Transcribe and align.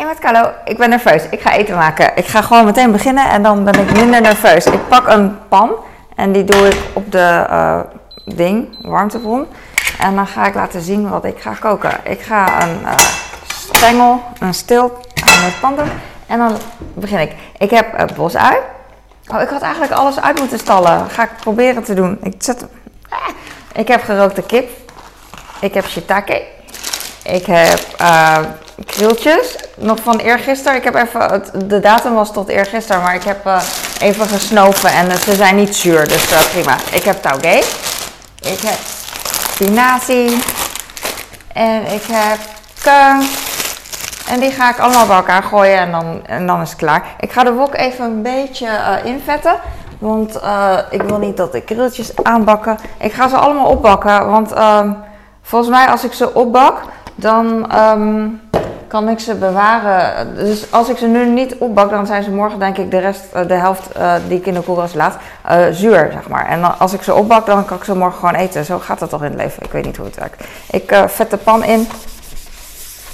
Hey 0.00 0.08
met 0.08 0.18
Carlo, 0.18 0.50
ik 0.64 0.78
ben 0.78 0.88
nerveus. 0.88 1.22
Ik 1.30 1.40
ga 1.40 1.52
eten 1.52 1.76
maken. 1.76 2.16
Ik 2.16 2.26
ga 2.26 2.42
gewoon 2.42 2.64
meteen 2.64 2.92
beginnen 2.92 3.30
en 3.30 3.42
dan 3.42 3.64
ben 3.64 3.74
ik 3.74 3.92
minder 3.92 4.20
nerveus. 4.20 4.64
Ik 4.64 4.88
pak 4.88 5.08
een 5.08 5.48
pan 5.48 5.70
en 6.16 6.32
die 6.32 6.44
doe 6.44 6.68
ik 6.68 6.76
op 6.92 7.12
de 7.12 7.46
uh, 7.50 7.80
ding, 8.24 8.86
warmtebron. 8.86 9.46
En 9.98 10.14
dan 10.14 10.26
ga 10.26 10.46
ik 10.46 10.54
laten 10.54 10.80
zien 10.80 11.08
wat 11.08 11.24
ik 11.24 11.40
ga 11.40 11.52
koken. 11.52 11.92
Ik 12.02 12.20
ga 12.20 12.62
een 12.62 12.80
uh, 12.82 12.94
stengel, 13.72 14.22
een 14.38 14.54
stil 14.54 15.00
aan 15.14 15.44
het 15.44 15.60
pan 15.60 15.76
doen. 15.76 15.90
En 16.26 16.38
dan 16.38 16.56
begin 16.94 17.18
ik. 17.18 17.34
Ik 17.58 17.70
heb 17.70 18.00
uh, 18.00 18.16
bosui. 18.16 18.56
Oh, 19.32 19.40
ik 19.40 19.48
had 19.48 19.62
eigenlijk 19.62 19.92
alles 19.92 20.20
uit 20.20 20.38
moeten 20.38 20.58
stallen. 20.58 21.10
Ga 21.10 21.22
ik 21.22 21.30
proberen 21.40 21.82
te 21.82 21.94
doen. 21.94 22.18
Ik, 22.22 22.34
zet, 22.38 22.66
ah. 23.08 23.18
ik 23.72 23.88
heb 23.88 24.02
gerookte 24.02 24.42
kip. 24.42 24.70
Ik 25.60 25.74
heb 25.74 25.86
shiitake. 25.86 26.42
Ik 27.22 27.46
heb 27.46 27.80
uh, 28.00 28.38
krieltjes, 28.86 29.56
nog 29.76 29.98
van 30.02 30.18
eergisteren. 30.18 30.76
Ik 30.78 30.84
heb 30.84 30.94
even, 30.94 31.44
de 31.68 31.80
datum 31.80 32.14
was 32.14 32.32
tot 32.32 32.48
eergisteren, 32.48 33.02
maar 33.02 33.14
ik 33.14 33.22
heb 33.22 33.46
uh, 33.46 33.62
even 34.00 34.26
gesnoven 34.26 34.90
en 34.90 35.18
ze 35.18 35.34
zijn 35.34 35.56
niet 35.56 35.76
zuur, 35.76 36.08
dus 36.08 36.32
uh, 36.32 36.38
prima. 36.50 36.76
Ik 36.92 37.02
heb 37.02 37.22
tauge. 37.22 37.64
Ik 38.40 38.60
heb 38.60 38.78
spinazie. 39.52 40.38
En 41.52 41.92
ik 41.92 42.02
heb 42.10 42.38
keung. 42.82 43.28
En 44.28 44.40
die 44.40 44.50
ga 44.50 44.70
ik 44.70 44.78
allemaal 44.78 45.06
bij 45.06 45.16
elkaar 45.16 45.42
gooien 45.42 45.78
en 45.78 45.90
dan, 45.90 46.26
en 46.26 46.46
dan 46.46 46.60
is 46.60 46.68
het 46.68 46.78
klaar. 46.78 47.02
Ik 47.20 47.32
ga 47.32 47.44
de 47.44 47.52
wok 47.52 47.74
even 47.74 48.04
een 48.04 48.22
beetje 48.22 48.68
invetten. 49.04 49.54
Want 49.98 50.40
ik 50.90 51.02
wil 51.02 51.18
niet 51.18 51.36
dat 51.36 51.52
de 51.52 51.60
krieltjes 51.60 52.12
aanbakken. 52.22 52.78
Ik 52.98 53.12
ga 53.12 53.28
ze 53.28 53.36
allemaal 53.36 53.66
opbakken, 53.66 54.30
want 54.30 54.52
ehm, 54.52 54.92
volgens 55.42 55.70
mij 55.70 55.86
als 55.86 56.04
ik 56.04 56.12
ze 56.12 56.34
opbak 56.34 56.78
dan 57.14 57.76
um, 57.78 58.40
kan 58.90 59.08
ik 59.08 59.18
ze 59.18 59.34
bewaren. 59.34 60.34
Dus 60.34 60.72
als 60.72 60.88
ik 60.88 60.96
ze 60.96 61.06
nu 61.06 61.26
niet 61.26 61.54
opbak, 61.58 61.90
dan 61.90 62.06
zijn 62.06 62.22
ze 62.22 62.30
morgen 62.30 62.58
denk 62.58 62.76
ik 62.78 62.90
de 62.90 62.98
rest, 62.98 63.22
eh, 63.32 63.46
de 63.48 63.54
helft 63.54 63.96
uh, 63.96 64.14
die 64.28 64.38
ik 64.38 64.46
in 64.46 64.54
de 64.54 64.60
koelkast 64.60 64.94
laat, 64.94 65.16
uh, 65.50 65.66
zuur 65.70 66.08
zeg 66.12 66.28
maar. 66.28 66.46
En 66.46 66.78
als 66.78 66.92
ik 66.92 67.02
ze 67.02 67.14
opbak, 67.14 67.46
dan 67.46 67.64
kan 67.64 67.76
ik 67.76 67.84
ze 67.84 67.96
morgen 67.96 68.18
gewoon 68.18 68.34
eten. 68.34 68.64
Zo 68.64 68.78
gaat 68.78 68.98
dat 68.98 69.10
toch 69.10 69.22
in 69.22 69.30
het 69.30 69.40
leven. 69.40 69.62
Ik 69.62 69.72
weet 69.72 69.84
niet 69.84 69.96
hoe 69.96 70.06
het 70.06 70.16
werkt. 70.16 70.44
Ik 70.70 71.02
vet 71.06 71.30
de 71.30 71.36
pan 71.36 71.64
in. 71.64 71.80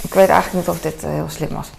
Ik 0.03 0.15
weet 0.15 0.29
eigenlijk 0.29 0.53
niet 0.53 0.77
of 0.77 0.81
dit 0.81 1.03
heel 1.07 1.29
slim 1.29 1.49
was. 1.55 1.71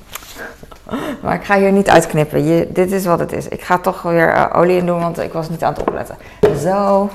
Maar 1.24 1.36
ik 1.36 1.44
ga 1.44 1.58
hier 1.58 1.72
niet 1.72 1.90
uitknippen. 1.90 2.46
Je, 2.46 2.68
dit 2.70 2.92
is 2.92 3.06
wat 3.06 3.20
het 3.20 3.32
is. 3.32 3.48
Ik 3.48 3.62
ga 3.62 3.78
toch 3.78 4.02
weer 4.02 4.54
olie 4.54 4.78
in 4.78 4.86
doen, 4.86 5.00
want 5.00 5.20
ik 5.20 5.34
was 5.34 5.50
niet 5.50 5.64
aan 5.64 5.74
het 5.74 5.82
opletten. 5.82 6.18
Zo. 6.62 7.10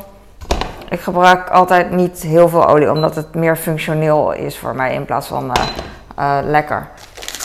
Ik 0.89 1.01
gebruik 1.01 1.51
altijd 1.51 1.91
niet 1.91 2.23
heel 2.23 2.49
veel 2.49 2.69
olie, 2.69 2.91
omdat 2.91 3.15
het 3.15 3.35
meer 3.35 3.57
functioneel 3.57 4.33
is 4.33 4.59
voor 4.59 4.75
mij 4.75 4.95
in 4.95 5.05
plaats 5.05 5.27
van 5.27 5.53
uh, 6.19 6.39
lekker. 6.43 6.89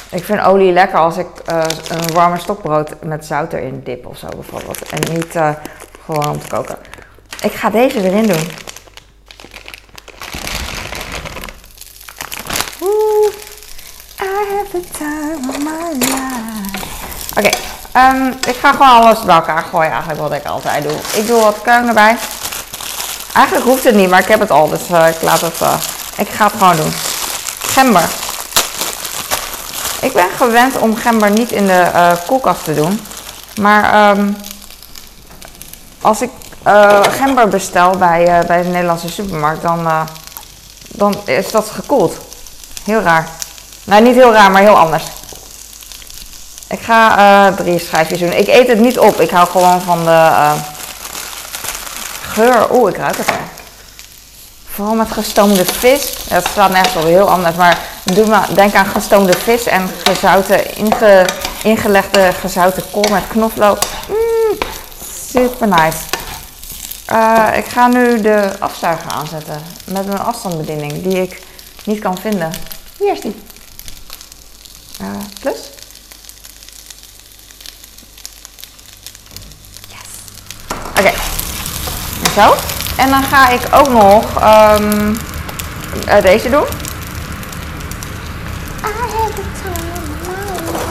Ik 0.10 0.24
vind 0.24 0.42
olie 0.42 0.72
lekker 0.72 1.00
als 1.00 1.18
ik 1.18 1.28
uh, 1.50 1.62
een 1.90 2.14
warme 2.14 2.40
stokbrood 2.40 3.04
met 3.04 3.26
zout 3.26 3.54
erin 3.54 3.82
dip 3.84 4.06
of 4.06 4.18
zo 4.18 4.28
bijvoorbeeld. 4.28 4.90
En 4.90 5.14
niet 5.14 5.40
gewoon 6.06 6.30
om 6.30 6.40
te 6.40 6.48
koken. 6.48 6.78
Ik 7.42 7.52
ga 7.52 7.70
deze 7.70 8.04
erin 8.04 8.28
doen. 8.28 8.52
I 14.22 14.58
have 14.58 14.80
time. 14.92 15.28
Oké, 17.38 17.50
um, 17.98 18.28
ik 18.48 18.56
ga 18.56 18.72
gewoon 18.72 18.88
alles 18.88 19.24
bij 19.24 19.36
elkaar 19.36 19.64
gooien 19.64 19.92
eigenlijk 19.92 20.20
wat 20.20 20.34
ik 20.34 20.46
altijd 20.46 20.84
doe. 20.84 20.98
Ik 21.14 21.28
doe 21.28 21.42
wat 21.42 21.62
keung 21.62 21.88
erbij. 21.88 22.18
Eigenlijk 23.34 23.66
hoeft 23.66 23.84
het 23.84 23.96
niet, 23.96 24.10
maar 24.10 24.20
ik 24.20 24.28
heb 24.28 24.40
het 24.40 24.52
al, 24.52 24.70
dus 24.70 24.82
ik 24.82 25.22
laat 25.22 25.42
het. 25.42 25.62
Ik 26.18 26.30
ga 26.30 26.46
het 26.46 26.54
gewoon 26.58 26.76
doen. 26.76 26.94
Gember. 27.60 28.27
Ik 30.08 30.14
ben 30.14 30.30
gewend 30.38 30.78
om 30.78 30.96
gember 30.96 31.32
niet 31.32 31.52
in 31.52 31.66
de 31.66 31.92
uh, 31.94 32.12
koelkast 32.26 32.64
te 32.64 32.76
doen. 32.76 33.00
Maar 33.62 34.10
um, 34.18 34.38
als 36.02 36.22
ik 36.22 36.30
gember 37.10 37.48
bestel 37.48 37.98
bij, 37.98 38.44
bij 38.48 38.62
de 38.62 38.68
Nederlandse 38.68 39.10
supermarkt, 39.10 39.62
dan, 39.62 40.08
dan 40.88 41.16
is 41.26 41.52
dat 41.52 41.70
gekoeld. 41.70 42.18
Heel 42.84 43.02
raar. 43.02 43.28
Nou, 43.84 44.04
niet 44.04 44.16
heel 44.16 44.34
raar, 44.34 44.52
maar 44.52 44.62
heel 44.62 44.78
anders. 44.78 45.04
Ik 46.70 46.80
ga 46.80 47.52
drie 47.52 47.80
schijfjes 47.80 48.20
doen. 48.20 48.34
Ik 48.34 48.48
eet 48.48 48.68
het 48.68 48.80
niet 48.80 49.00
op. 49.00 49.22
Ik 49.22 49.30
hou 49.30 49.48
gewoon 49.48 49.82
van 49.82 50.06
de 50.06 50.54
geur. 52.22 52.68
Oeh, 52.72 52.90
ik 52.90 52.98
ruik 52.98 53.18
het 53.18 53.28
al. 53.28 53.57
Vooral 54.78 54.96
met 54.96 55.12
gestoomde 55.12 55.66
vis. 55.66 56.18
Het 56.30 56.48
staat 56.48 56.72
nergens 56.72 56.96
op 56.96 57.04
heel 57.04 57.30
anders. 57.30 57.56
Maar 57.56 57.80
doe 58.04 58.28
maar, 58.28 58.54
denk 58.54 58.74
aan 58.74 58.86
gestoomde 58.86 59.34
vis 59.34 59.66
en 59.66 59.90
gezouten, 60.04 60.76
inge, 60.76 61.26
ingelegde 61.64 62.32
gezouten 62.40 62.84
kool 62.92 63.06
met 63.12 63.28
knoflook. 63.28 63.80
Mm, 64.08 64.58
super 65.30 65.68
nice. 65.68 65.98
Uh, 67.12 67.48
ik 67.56 67.66
ga 67.66 67.88
nu 67.88 68.22
de 68.22 68.52
afzuiger 68.60 69.12
aanzetten. 69.12 69.62
Met 69.86 70.06
mijn 70.06 70.20
afstandsbediening 70.20 71.04
die 71.04 71.22
ik 71.22 71.42
niet 71.84 72.00
kan 72.00 72.18
vinden. 72.18 72.52
Hier 73.00 73.12
is 73.12 73.22
die. 73.22 73.42
Uh, 75.02 75.08
plus. 75.40 75.58
Yes. 79.88 80.08
Oké. 81.00 81.14
Zo. 82.36 82.77
En 82.98 83.10
dan 83.10 83.24
ga 83.24 83.50
ik 83.50 83.62
ook 83.72 83.90
nog 83.90 84.44
um, 84.44 85.18
uh, 86.08 86.22
deze 86.22 86.50
doen. 86.50 86.66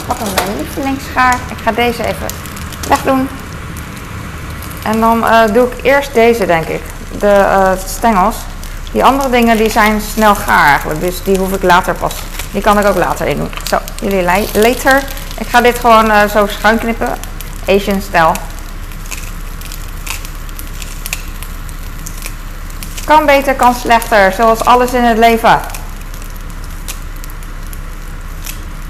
Wat 0.07 0.19
een 0.19 0.33
mijn 0.35 0.57
lievelingsschaar. 0.57 1.33
Ik 1.49 1.57
ga 1.63 1.71
deze 1.71 2.05
even 2.05 2.27
wegdoen. 2.87 3.29
En 4.83 4.99
dan 4.99 5.23
uh, 5.23 5.41
doe 5.53 5.67
ik 5.67 5.83
eerst 5.83 6.13
deze, 6.13 6.45
denk 6.45 6.65
ik. 6.65 6.81
De 7.19 7.45
uh, 7.47 7.71
stengels. 7.87 8.35
Die 8.91 9.05
andere 9.05 9.29
dingen 9.29 9.57
die 9.57 9.69
zijn 9.69 10.01
snel 10.01 10.35
gaar 10.35 10.67
eigenlijk. 10.67 11.01
Dus 11.01 11.23
die 11.23 11.37
hoef 11.37 11.53
ik 11.53 11.63
later 11.63 11.93
pas. 11.93 12.13
Die 12.51 12.61
kan 12.61 12.79
ik 12.79 12.85
ook 12.85 12.95
later 12.95 13.27
in 13.27 13.37
doen. 13.37 13.51
Zo, 13.67 13.77
jullie 14.01 14.23
later. 14.53 15.03
Ik 15.37 15.47
ga 15.47 15.61
dit 15.61 15.79
gewoon 15.79 16.05
uh, 16.05 16.25
zo 16.25 16.47
schuin 16.47 16.77
knippen. 16.77 17.17
Asian 17.67 18.01
stijl. 18.01 18.31
Kan 23.07 23.25
beter, 23.25 23.55
kan 23.55 23.75
slechter, 23.75 24.33
zoals 24.33 24.65
alles 24.65 24.93
in 24.93 25.03
het 25.03 25.17
leven. 25.17 25.59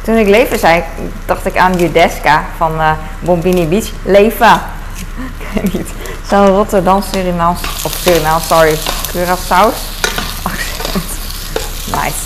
Toen 0.03 0.15
ik 0.15 0.27
leven 0.27 0.59
zei, 0.59 0.83
dacht 1.25 1.45
ik 1.45 1.57
aan 1.57 1.77
Judeska 1.77 2.43
van 2.57 2.71
uh, 2.79 2.91
Bombini 3.19 3.65
Beach. 3.65 3.85
Leven. 4.03 4.61
ik 5.53 5.73
niet. 5.73 5.89
Zo'n 6.29 6.47
Rotterdam 6.47 7.01
Surinaams, 7.11 7.59
of 7.83 7.93
Surinaams, 8.01 8.47
sorry, 8.47 8.77
Curaçao 9.11 9.71
accent. 10.43 11.05
Nice. 11.85 12.23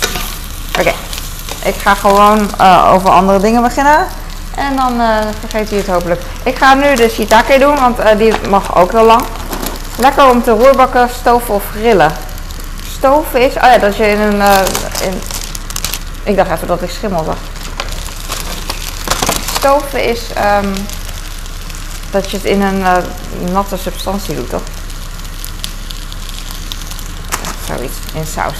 Oké, 0.78 0.92
ik 1.64 1.74
ga 1.74 1.94
gewoon 1.94 2.50
uh, 2.60 2.90
over 2.92 3.10
andere 3.10 3.38
dingen 3.38 3.62
beginnen. 3.62 4.06
En 4.54 4.76
dan 4.76 5.00
uh, 5.00 5.16
vergeet 5.40 5.72
u 5.72 5.76
het 5.76 5.86
hopelijk. 5.86 6.20
Ik 6.42 6.56
ga 6.56 6.74
nu 6.74 6.94
de 6.94 7.08
shiitake 7.08 7.58
doen, 7.58 7.74
want 7.74 7.98
die 8.18 8.32
mag 8.48 8.76
ook 8.76 8.92
wel 8.92 9.04
lang. 9.04 9.22
Lekker 10.02 10.30
om 10.30 10.42
te 10.42 10.50
roerbakken, 10.50 11.08
stoven 11.08 11.54
of 11.54 11.64
grillen. 11.70 12.12
Stoven 12.96 13.40
is, 13.40 13.54
oh 13.54 13.62
ja, 13.62 13.78
dat 13.78 13.96
je 13.96 14.06
in 14.06 14.20
een, 14.20 14.34
uh, 14.34 14.58
in, 15.02 15.20
ik 16.22 16.36
dacht 16.36 16.50
even 16.50 16.66
dat 16.66 16.82
ik 16.82 16.90
schimmel 16.90 17.24
zag. 17.24 17.36
Stoven 19.56 20.04
is 20.04 20.20
um, 20.62 20.74
dat 22.10 22.30
je 22.30 22.36
het 22.36 22.46
in 22.46 22.62
een 22.62 22.78
uh, 22.78 22.96
natte 23.52 23.76
substantie 23.76 24.34
doet, 24.34 24.50
toch? 24.50 24.62
Zoiets, 27.66 27.96
in 28.14 28.26
saus. 28.26 28.56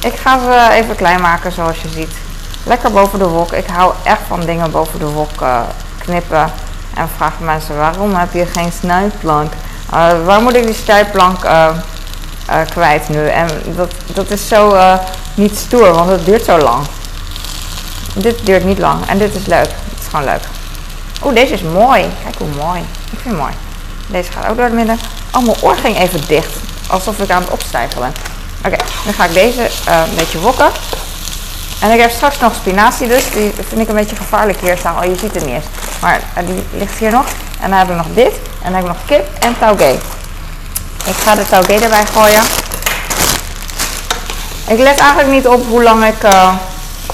Ik 0.00 0.14
ga 0.14 0.38
ze 0.38 0.74
even 0.74 0.96
klein 0.96 1.20
maken 1.20 1.52
zoals 1.52 1.82
je 1.82 1.88
ziet. 1.88 2.14
Lekker 2.62 2.92
boven 2.92 3.18
de 3.18 3.28
wok. 3.28 3.52
Ik 3.52 3.66
hou 3.66 3.94
echt 4.04 4.22
van 4.28 4.40
dingen 4.40 4.70
boven 4.70 4.98
de 4.98 5.08
wok 5.08 5.40
uh, 5.42 5.60
knippen. 5.98 6.52
En 6.94 7.08
vragen 7.16 7.44
mensen 7.44 7.76
waarom 7.76 8.14
heb 8.14 8.32
je 8.32 8.46
geen 8.46 8.72
snijplank? 8.72 9.52
Uh, 9.94 10.24
waar 10.24 10.40
moet 10.40 10.56
ik 10.56 10.64
die 10.66 10.74
strijpplank 10.74 11.44
uh, 11.44 11.68
uh, 12.50 12.56
kwijt 12.68 13.08
nu? 13.08 13.28
En 13.28 13.48
dat, 13.64 13.92
dat 14.06 14.30
is 14.30 14.48
zo 14.48 14.78
niet 15.34 15.56
stoer, 15.56 15.92
want 15.94 16.10
het 16.10 16.24
duurt 16.24 16.44
zo 16.44 16.58
lang. 16.58 16.86
Dit 18.14 18.46
duurt 18.46 18.64
niet 18.64 18.78
lang 18.78 19.06
en 19.06 19.18
dit 19.18 19.34
is 19.34 19.46
leuk. 19.46 19.68
Het 19.68 20.00
is 20.00 20.06
gewoon 20.10 20.24
leuk. 20.24 20.42
Oeh, 21.24 21.34
deze 21.34 21.54
is 21.54 21.62
mooi. 21.62 22.04
Kijk 22.22 22.38
hoe 22.38 22.64
mooi. 22.64 22.80
Ik 23.10 23.18
vind 23.18 23.24
het 23.24 23.36
mooi. 23.36 23.52
Deze 24.06 24.32
gaat 24.32 24.48
ook 24.48 24.56
door 24.56 24.64
het 24.64 24.74
midden. 24.74 24.98
Oh, 25.34 25.44
mijn 25.44 25.56
oor 25.60 25.76
ging 25.76 25.98
even 25.98 26.26
dicht. 26.26 26.52
Alsof 26.88 27.18
ik 27.18 27.30
aan 27.30 27.42
het 27.42 27.50
opstijgen 27.50 28.00
ben. 28.00 28.12
Oké, 28.64 28.76
dan 29.04 29.14
ga 29.14 29.24
ik 29.24 29.32
deze 29.32 29.62
een 29.86 30.14
beetje 30.14 30.38
wokken. 30.40 30.70
En 31.80 31.90
ik 31.90 32.00
heb 32.00 32.10
straks 32.10 32.38
nog 32.40 32.54
spinazie 32.54 33.08
dus. 33.08 33.30
Die 33.30 33.52
vind 33.68 33.80
ik 33.80 33.88
een 33.88 33.94
beetje 33.94 34.16
gevaarlijk 34.16 34.60
hier 34.60 34.76
staan. 34.76 34.98
Oh, 34.98 35.04
je 35.04 35.18
ziet 35.18 35.34
het 35.34 35.44
niet 35.44 35.54
eens. 35.54 35.64
Maar 36.00 36.20
die 36.46 36.64
ligt 36.72 36.98
hier 36.98 37.10
nog. 37.10 37.26
En 37.60 37.70
dan 37.70 37.78
heb 37.78 37.90
ik 37.90 37.96
nog 37.96 38.06
dit. 38.14 38.32
En 38.62 38.72
dan 38.72 38.74
heb 38.74 38.82
ik 38.82 38.88
nog 38.88 39.06
kip 39.06 39.26
en 39.38 39.58
tauge. 39.58 39.94
Ik 41.04 41.14
ga 41.14 41.34
de 41.34 41.46
tauge 41.46 41.72
erbij 41.72 42.06
gooien. 42.12 42.42
Ik 44.68 44.78
let 44.78 44.98
eigenlijk 44.98 45.28
niet 45.28 45.46
op 45.46 45.66
hoe 45.68 45.82
lang 45.82 46.04
ik 46.04 46.22
uh, 46.24 46.54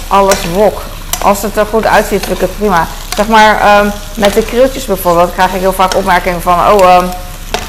alles 0.09 0.47
wok. 0.55 0.83
als 1.23 1.43
het 1.43 1.57
er 1.57 1.67
goed 1.67 1.87
uitziet, 1.87 2.25
vind 2.25 2.37
ik 2.37 2.41
het 2.41 2.59
prima. 2.59 2.87
Zeg 3.17 3.27
maar, 3.27 3.61
ehm, 3.61 3.89
met 4.15 4.33
de 4.33 4.43
krieltjes 4.43 4.85
bijvoorbeeld 4.85 5.33
krijg 5.33 5.53
ik 5.53 5.61
heel 5.61 5.73
vaak 5.73 5.95
opmerkingen 5.95 6.43
van, 6.43 6.59
oh, 6.59 6.89
ehm, 6.89 7.05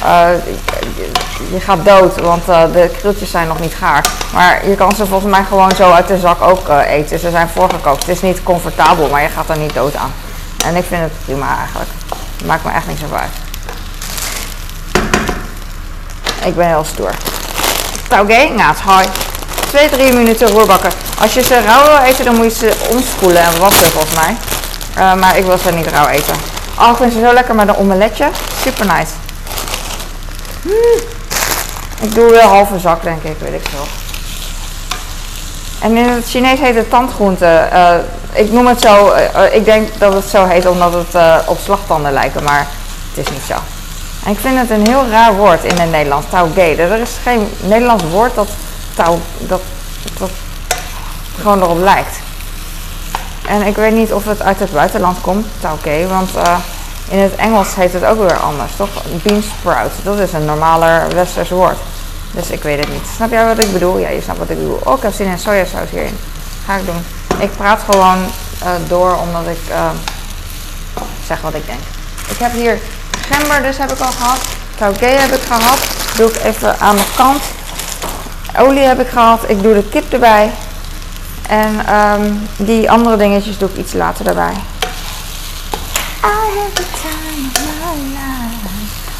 eh, 0.04 0.28
je 1.52 1.60
gaat 1.60 1.86
dood, 1.86 2.20
want 2.20 2.50
uh, 2.50 2.64
de 2.74 2.90
krieltjes 2.98 3.32
zijn 3.32 3.48
nog 3.48 3.60
niet 3.60 3.74
gaar. 3.74 4.06
Maar 4.34 4.70
je 4.70 4.76
kan 4.76 4.96
ze 4.96 5.06
volgens 5.06 5.32
mij 5.32 5.44
gewoon 5.44 5.72
zo 5.76 5.92
uit 5.92 6.08
de 6.08 6.18
zak 6.18 6.42
ook 6.42 6.70
eten. 6.88 7.20
Ze 7.20 7.30
zijn 7.30 7.50
voorgekookt. 7.50 8.06
Het 8.06 8.16
is 8.16 8.22
niet 8.22 8.44
comfortabel, 8.44 9.10
maar 9.10 9.22
je 9.22 9.30
gaat 9.30 9.50
er 9.50 9.58
niet 9.58 9.74
dood 9.74 9.96
aan. 9.96 10.14
En 10.64 10.76
ik 10.76 10.86
vind 10.88 11.02
het 11.02 11.12
prima 11.26 11.58
eigenlijk. 11.58 11.90
Het 12.38 12.46
maakt 12.46 12.64
me 12.64 12.72
echt 12.72 12.88
niet 12.88 13.00
zo 13.00 13.16
uit. 13.16 13.32
Ik 16.46 16.56
ben 16.56 16.68
heel 16.68 16.84
stoer. 16.84 17.12
Tauge, 18.08 18.50
naad, 18.56 18.80
hoi. 18.80 19.08
2, 19.70 19.90
3 19.90 20.14
minuten 20.14 20.48
roerbakken. 20.48 20.92
Als 21.22 21.34
je 21.34 21.44
ze 21.44 21.62
rauw 21.62 21.84
wil 21.84 21.98
eten, 21.98 22.26
dan 22.26 22.36
moet 22.36 22.46
je 22.46 22.52
ze 22.52 22.90
omspoelen 22.92 23.42
en 23.42 23.60
wassen 23.60 23.92
volgens 23.92 24.16
mij. 24.16 24.36
Uh, 24.98 25.14
maar 25.14 25.38
ik 25.38 25.46
wil 25.46 25.58
ze 25.58 25.72
niet 25.72 25.88
rauw 25.88 26.08
eten. 26.08 26.36
Oh, 26.80 26.90
ik 26.90 26.98
vind 26.98 27.14
ze 27.14 27.20
zo 27.20 27.34
lekker 27.34 27.56
met 27.56 27.68
een 27.68 27.76
omeletje. 27.76 28.30
Super 28.62 28.86
nice. 28.86 29.12
Hmm. 30.62 31.02
Ik 32.02 32.16
doe 32.16 32.32
wel 32.32 32.48
halve 32.48 32.80
zak, 32.80 33.04
denk 33.04 33.24
ik, 33.24 33.36
weet 33.40 33.54
ik 33.54 33.68
veel. 33.70 33.88
En 35.80 35.98
in 35.98 36.10
het 36.10 36.26
Chinees 36.28 36.60
heet 36.60 36.76
het 36.76 36.90
tandgroente. 36.90 37.70
Uh, 37.74 37.96
ik 38.34 38.52
noem 38.52 38.68
het 38.68 38.82
zo, 38.82 39.14
uh, 39.14 39.56
ik 39.56 39.66
denk 39.66 40.00
dat 40.00 40.14
het 40.14 40.26
zo 40.26 40.46
heet 40.46 40.66
omdat 40.66 40.94
het 40.94 41.16
uh, 41.16 41.38
op 41.46 41.58
slagtanden 41.64 42.14
lijken, 42.14 42.44
maar 42.44 42.68
het 43.14 43.26
is 43.26 43.32
niet 43.32 43.44
zo. 43.48 43.54
En 44.26 44.32
ik 44.32 44.40
vind 44.40 44.58
het 44.58 44.70
een 44.70 44.88
heel 44.88 45.08
raar 45.10 45.36
woord 45.36 45.64
in 45.64 45.80
het 45.80 45.92
Nederlands, 45.92 46.28
taugé. 46.30 46.76
Er 46.76 47.00
is 47.00 47.12
geen 47.24 47.50
Nederlands 47.60 48.04
woord 48.12 48.36
dat, 48.36 48.50
tau, 48.96 49.18
dat, 49.40 49.62
dat 50.20 50.30
gewoon 51.42 51.62
erop 51.62 51.80
lijkt. 51.80 52.20
En 53.48 53.62
ik 53.62 53.76
weet 53.76 53.94
niet 53.94 54.14
of 54.14 54.26
het 54.26 54.42
uit 54.42 54.60
het 54.60 54.72
buitenland 54.72 55.22
komt, 55.22 55.46
taugé, 55.60 56.08
want 56.08 56.30
in 57.10 57.20
het 57.20 57.36
Engels 57.36 57.76
heet 57.76 57.94
het 57.94 58.06
ook 58.06 58.20
weer 58.20 58.38
anders, 58.38 58.72
toch? 58.76 58.90
Bean 59.24 59.44
sprout, 59.60 59.92
dat 60.04 60.20
is 60.20 60.34
een 60.34 60.46
normaler 60.46 61.16
westers 61.16 61.50
woord. 61.50 61.78
Dus 62.32 62.50
ik 62.50 62.64
weet 62.64 62.80
het 62.80 62.90
niet. 62.90 63.08
Snap 63.16 63.32
jij 63.32 63.46
wat 63.46 63.64
ik 63.64 63.74
bedoel? 63.74 63.98
Ja, 63.98 64.10
je 64.10 64.22
snapt 64.22 64.40
wat 64.40 64.50
ik 64.50 64.58
bedoel. 64.58 64.80
Oh, 64.84 64.98
ik 64.98 65.04
heb 65.04 65.14
zin 65.14 65.28
in 65.28 65.40
sojasaus 65.40 65.90
hierin. 65.90 66.18
Ga 66.66 66.76
ik 66.76 66.86
doen. 66.86 67.06
Ik 67.40 67.56
praat 67.58 67.82
gewoon 67.92 68.18
uh, 68.64 68.70
door 68.88 69.18
omdat 69.18 69.48
ik 69.48 69.70
uh, 69.70 69.90
zeg 71.28 71.42
wat 71.42 71.54
ik 71.54 71.66
denk. 71.66 71.80
Ik 72.30 72.38
heb 72.38 72.52
hier 72.54 72.80
gember, 73.28 73.62
dus 73.62 73.78
heb 73.78 73.92
ik 73.92 74.00
al 74.00 74.12
gehad. 74.12 74.40
Tauge 74.78 75.06
heb 75.06 75.32
ik 75.32 75.42
gehad. 75.42 75.80
Doe 76.18 76.30
ik 76.30 76.44
even 76.44 76.80
aan 76.80 76.96
de 76.96 77.06
kant. 77.16 77.42
Olie 78.58 78.84
heb 78.84 79.00
ik 79.00 79.08
gehad. 79.08 79.50
Ik 79.50 79.64
doe 79.64 79.74
de 79.74 79.84
kip 79.84 80.14
erbij. 80.14 80.52
En 81.48 81.96
um, 81.96 82.48
die 82.56 82.92
andere 82.92 83.18
dingetjes 83.18 83.58
doe 83.58 83.70
ik 83.70 83.78
iets 83.78 83.94
later 83.94 84.28
erbij. 84.28 84.54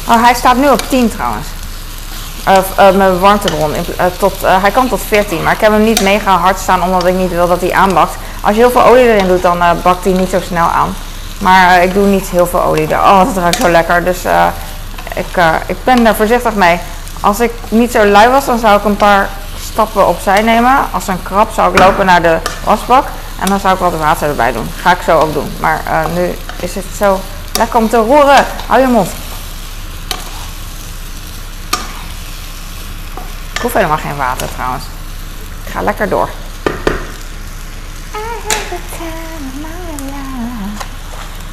Oh, 0.08 0.22
hij 0.22 0.34
staat 0.34 0.56
nu 0.56 0.68
op 0.68 0.88
10 0.88 1.10
trouwens. 1.10 1.46
Uh, 2.48 2.56
uh, 2.78 2.96
mijn 2.96 3.18
warmtebron. 3.18 3.70
Uh, 3.70 4.06
tot, 4.18 4.34
hij 4.40 4.70
kan 4.70 4.88
tot 4.88 5.00
14, 5.00 5.42
maar 5.42 5.52
ik 5.52 5.60
heb 5.60 5.72
hem 5.72 5.84
niet 5.84 6.00
mega 6.00 6.36
hard 6.36 6.58
staan 6.58 6.82
omdat 6.82 7.06
ik 7.06 7.14
niet 7.14 7.30
wil 7.30 7.48
dat 7.48 7.60
hij 7.60 7.72
aanbakt. 7.72 8.16
Als 8.40 8.54
je 8.54 8.60
heel 8.60 8.70
veel 8.70 8.84
olie 8.84 9.12
erin 9.12 9.28
doet, 9.28 9.42
dan 9.42 9.62
bakt 9.82 10.04
hij 10.04 10.12
niet 10.12 10.30
zo 10.30 10.40
snel 10.40 10.66
aan. 10.66 10.94
Maar 11.38 11.82
ik 11.82 11.94
doe 11.94 12.06
niet 12.06 12.28
heel 12.28 12.46
veel 12.46 12.62
olie 12.62 12.86
er. 12.88 12.98
Oh, 12.98 13.18
dat 13.18 13.36
ruikt 13.36 13.60
zo 13.60 13.68
lekker. 13.68 14.04
Dus 14.04 14.18
ik, 15.14 15.42
ik 15.66 15.76
ben 15.84 16.06
er 16.06 16.14
voorzichtig 16.14 16.54
mee. 16.54 16.80
Als 17.20 17.40
ik 17.40 17.52
niet 17.68 17.92
zo 17.92 18.04
lui 18.04 18.28
was, 18.28 18.44
dan 18.44 18.58
zou 18.58 18.78
ik 18.78 18.84
een 18.84 18.96
paar 18.96 19.28
stappen 19.60 20.08
opzij 20.08 20.42
nemen. 20.42 20.76
Als 20.90 21.08
een 21.08 21.22
krab 21.22 21.52
zou 21.52 21.72
ik 21.72 21.78
lopen 21.78 22.06
naar 22.06 22.22
de 22.22 22.38
wasbak. 22.64 23.06
En 23.40 23.46
dan 23.46 23.60
zou 23.60 23.74
ik 23.74 23.80
wat 23.80 23.96
water 23.98 24.28
erbij 24.28 24.52
doen. 24.52 24.70
Ga 24.82 24.90
ik 24.92 25.02
zo 25.04 25.18
ook 25.18 25.32
doen. 25.32 25.52
Maar 25.60 25.82
nu 26.14 26.34
is 26.60 26.74
het 26.74 26.84
zo 26.98 27.20
lekker 27.58 27.78
om 27.78 27.88
te 27.88 27.96
roeren. 27.96 28.44
Hou 28.66 28.80
je 28.80 28.86
mond. 28.86 29.08
Hoef 33.64 33.72
helemaal 33.72 33.98
geen 33.98 34.16
water 34.16 34.48
trouwens. 34.54 34.84
Ik 35.64 35.72
ga 35.72 35.82
lekker 35.82 36.08
door. 36.08 36.28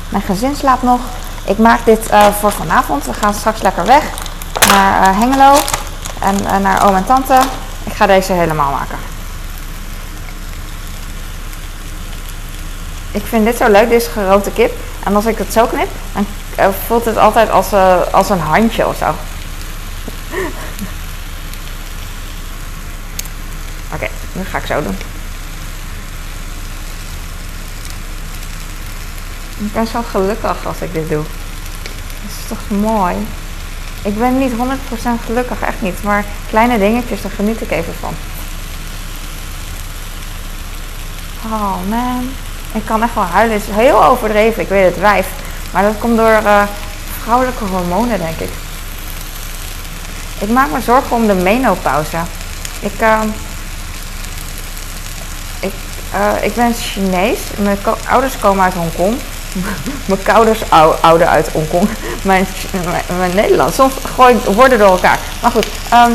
Mijn 0.10 0.24
gezin 0.24 0.56
slaapt 0.56 0.84
nog. 0.84 1.00
Ik 1.46 1.58
maak 1.58 1.86
dit 1.86 2.12
uh, 2.12 2.28
voor 2.28 2.52
vanavond. 2.52 3.06
We 3.06 3.14
gaan 3.14 3.34
straks 3.34 3.62
lekker 3.62 3.86
weg 3.86 4.04
naar 4.68 5.10
uh, 5.10 5.20
Hengelo 5.20 5.56
en 6.20 6.36
uh, 6.44 6.58
naar 6.58 6.88
oom 6.88 6.96
en 6.96 7.06
tante. 7.06 7.40
Ik 7.84 7.94
ga 7.94 8.06
deze 8.06 8.34
helemaal 8.34 8.72
maken. 8.72 8.98
Ik 13.12 13.26
vind 13.26 13.46
dit 13.46 13.58
zo 13.58 13.70
leuk, 13.70 13.90
deze 13.90 14.10
gerookte 14.10 14.52
kip. 14.52 14.74
En 15.04 15.16
als 15.16 15.26
ik 15.26 15.38
het 15.38 15.54
zo 15.54 15.66
knip, 15.66 15.90
dan 16.56 16.74
voelt 16.88 17.06
het 17.06 17.18
altijd 17.18 17.50
als, 17.50 17.74
als 18.12 18.30
een 18.30 18.40
handje 18.40 18.88
of 18.88 18.96
zo. 18.98 19.16
Oké, 23.94 24.04
okay, 24.04 24.10
dat 24.42 24.52
ga 24.52 24.58
ik 24.58 24.66
zo 24.66 24.84
doen. 24.84 24.98
Ik 29.58 29.74
ben 29.74 29.88
zo 29.88 30.02
gelukkig 30.12 30.66
als 30.66 30.82
ik 30.82 30.94
dit 30.94 31.10
doe. 31.10 31.24
Dat 32.22 32.32
is 32.42 32.48
toch 32.48 32.80
mooi. 32.80 33.16
Ik 34.02 34.18
ben 34.18 34.38
niet 34.38 34.52
100% 34.52 34.56
gelukkig, 35.26 35.62
echt 35.62 35.82
niet. 35.82 36.04
Maar 36.04 36.26
kleine 36.50 36.80
dingetjes, 36.80 37.22
daar 37.22 37.32
geniet 37.32 37.62
ik 37.62 37.72
even 37.72 37.94
van. 38.00 38.14
Oh 41.44 41.76
man. 41.90 42.30
Ik 42.74 42.86
kan 42.86 43.04
echt 43.04 43.14
wel 43.14 43.24
huilen. 43.24 43.54
Het 43.54 43.68
is 43.68 43.76
heel 43.76 44.06
overdreven. 44.06 44.62
Ik 44.62 44.70
weet 44.70 44.86
het 44.86 45.00
wijf. 45.00 45.28
Maar 45.72 45.84
dat 45.84 45.98
komt 46.00 46.18
door 46.18 46.42
uh, 46.44 46.64
vrouwelijke 47.22 47.64
hormonen, 47.64 48.20
denk 48.20 48.38
ik. 48.38 48.52
Ik 50.40 50.50
maak 50.50 50.72
me 50.72 50.82
zorgen 50.82 51.16
om 51.16 51.28
de 51.28 51.34
menopauze. 51.34 52.18
Ik... 52.80 52.92
Ik, 52.92 53.06
uh, 56.16 56.44
ik 56.44 56.54
ben 56.54 56.74
Chinees. 56.74 57.40
Mijn 57.58 57.78
ouders 58.10 58.40
komen 58.40 58.64
uit 58.64 58.74
Hongkong. 58.74 59.18
mijn 60.06 60.20
ouders 60.34 60.60
ouder 61.02 61.28
uit 61.28 61.50
Hongkong. 61.52 61.90
Mijn, 62.22 62.48
mijn, 62.72 63.04
mijn 63.18 63.36
Nederlands. 63.36 63.76
Soms 63.76 63.94
gooi 64.16 64.36
ik 64.36 64.56
woorden 64.56 64.80
door 64.80 64.92
elkaar. 64.92 65.20
Maar 65.42 65.52
goed, 65.52 65.66
um, 65.94 66.12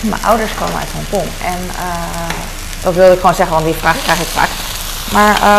mijn 0.00 0.24
ouders 0.24 0.50
komen 0.58 0.78
uit 0.78 0.88
Hongkong. 0.92 1.30
En 1.44 1.70
uh, 1.72 2.34
dat 2.82 2.94
wilde 2.94 3.12
ik 3.12 3.20
gewoon 3.20 3.34
zeggen, 3.34 3.54
want 3.54 3.66
die 3.66 3.80
vraag 3.80 4.02
krijg 4.02 4.20
ik 4.20 4.26
vaak. 4.26 4.48
Maar 5.12 5.38
uh, 5.42 5.58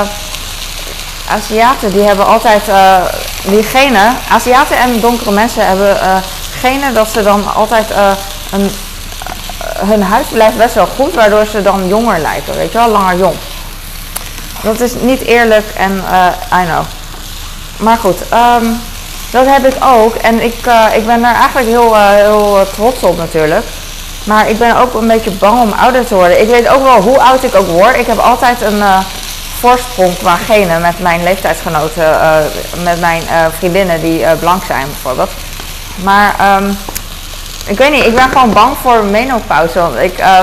Aziaten 1.29 1.91
die 1.91 2.01
hebben 2.01 2.25
altijd 2.25 2.63
die 3.43 3.63
genen. 3.63 4.15
Aziaten 4.29 4.77
en 4.77 4.99
donkere 4.99 5.31
mensen 5.31 5.67
hebben 5.67 5.97
genen 6.59 6.93
dat 6.93 7.09
ze 7.09 7.23
dan 7.23 7.53
altijd 7.53 7.89
een 8.51 8.71
hun 9.85 10.03
huid 10.03 10.29
blijft 10.31 10.57
best 10.57 10.75
wel 10.75 10.85
goed, 10.85 11.13
waardoor 11.13 11.45
ze 11.45 11.61
dan 11.61 11.87
jonger 11.87 12.19
lijken, 12.19 12.55
weet 12.55 12.71
je 12.71 12.77
wel, 12.77 12.89
langer 12.89 13.17
jong. 13.17 13.35
Dat 14.67 14.79
is 14.79 14.93
niet 15.01 15.21
eerlijk 15.21 15.65
en 15.77 16.03
uh, 16.11 16.61
I 16.61 16.65
know. 16.65 16.83
Maar 17.77 17.97
goed, 17.97 18.21
um, 18.33 18.79
dat 19.31 19.45
heb 19.45 19.65
ik 19.65 19.75
ook 19.83 20.15
en 20.15 20.43
ik, 20.43 20.65
uh, 20.67 20.85
ik 20.93 21.05
ben 21.05 21.21
daar 21.21 21.35
eigenlijk 21.35 21.67
heel, 21.67 21.95
uh, 21.95 22.09
heel 22.09 22.67
trots 22.73 23.03
op 23.03 23.17
natuurlijk. 23.17 23.65
Maar 24.23 24.49
ik 24.49 24.57
ben 24.57 24.77
ook 24.77 24.93
een 24.93 25.07
beetje 25.07 25.31
bang 25.31 25.61
om 25.61 25.71
ouder 25.71 26.05
te 26.05 26.15
worden. 26.15 26.41
Ik 26.41 26.49
weet 26.49 26.67
ook 26.67 26.83
wel 26.83 27.01
hoe 27.01 27.21
oud 27.21 27.43
ik 27.43 27.55
ook 27.55 27.67
word. 27.67 27.97
Ik 27.97 28.07
heb 28.07 28.17
altijd 28.17 28.61
een 28.61 28.83
voorsprong 29.59 30.17
qua 30.17 30.35
genen 30.35 30.81
met 30.81 30.99
mijn 30.99 31.23
leeftijdsgenoten, 31.23 32.17
met 32.83 32.99
mijn 32.99 33.23
vriendinnen 33.57 34.01
die 34.01 34.25
blank 34.39 34.63
zijn 34.63 34.85
bijvoorbeeld. 34.85 35.31
Maar 36.03 36.57
um, 36.57 36.77
ik 37.65 37.77
weet 37.77 37.91
niet, 37.91 38.05
ik 38.05 38.15
ben 38.15 38.29
gewoon 38.29 38.53
bang 38.53 38.77
voor 38.81 39.03
menopauze. 39.03 39.89
Ik, 39.99 40.19
uh, 40.19 40.39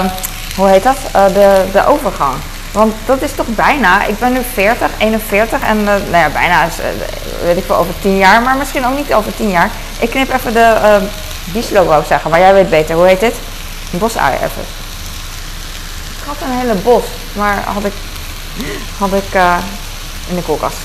hoe 0.56 0.68
heet 0.68 0.82
dat? 0.82 0.96
De, 1.12 1.64
de 1.72 1.86
overgang. 1.86 2.34
Want 2.74 2.94
dat 3.06 3.22
is 3.22 3.32
toch 3.32 3.46
bijna, 3.46 4.04
ik 4.04 4.18
ben 4.18 4.32
nu 4.32 4.40
40, 4.52 4.90
41 4.98 5.60
en 5.60 5.78
uh, 5.78 5.84
nou 5.84 6.16
ja, 6.16 6.28
bijna 6.28 6.64
is, 6.64 6.74
weet 7.42 7.56
ik 7.56 7.64
veel, 7.64 7.76
over 7.76 7.94
10 8.00 8.16
jaar, 8.16 8.42
maar 8.42 8.56
misschien 8.56 8.86
ook 8.86 8.96
niet 8.96 9.14
over 9.14 9.36
10 9.36 9.50
jaar. 9.50 9.70
Ik 9.98 10.10
knip 10.10 10.32
even 10.32 10.52
de 10.52 10.76
uh, 10.82 10.96
biesloop 11.52 11.86
wou 11.86 12.04
zeggen, 12.04 12.30
maar 12.30 12.40
jij 12.40 12.52
weet 12.52 12.70
beter. 12.70 12.94
Hoe 12.94 13.06
heet 13.06 13.20
dit? 13.20 13.34
Bosui 13.90 14.34
even. 14.34 14.64
Ik 16.18 16.26
had 16.26 16.36
een 16.42 16.58
hele 16.58 16.74
bos, 16.74 17.04
maar 17.32 17.62
had 17.74 17.84
ik, 17.84 17.92
had 18.98 19.12
ik 19.12 19.40
in 20.28 20.36
de 20.36 20.42
koelkast. 20.42 20.76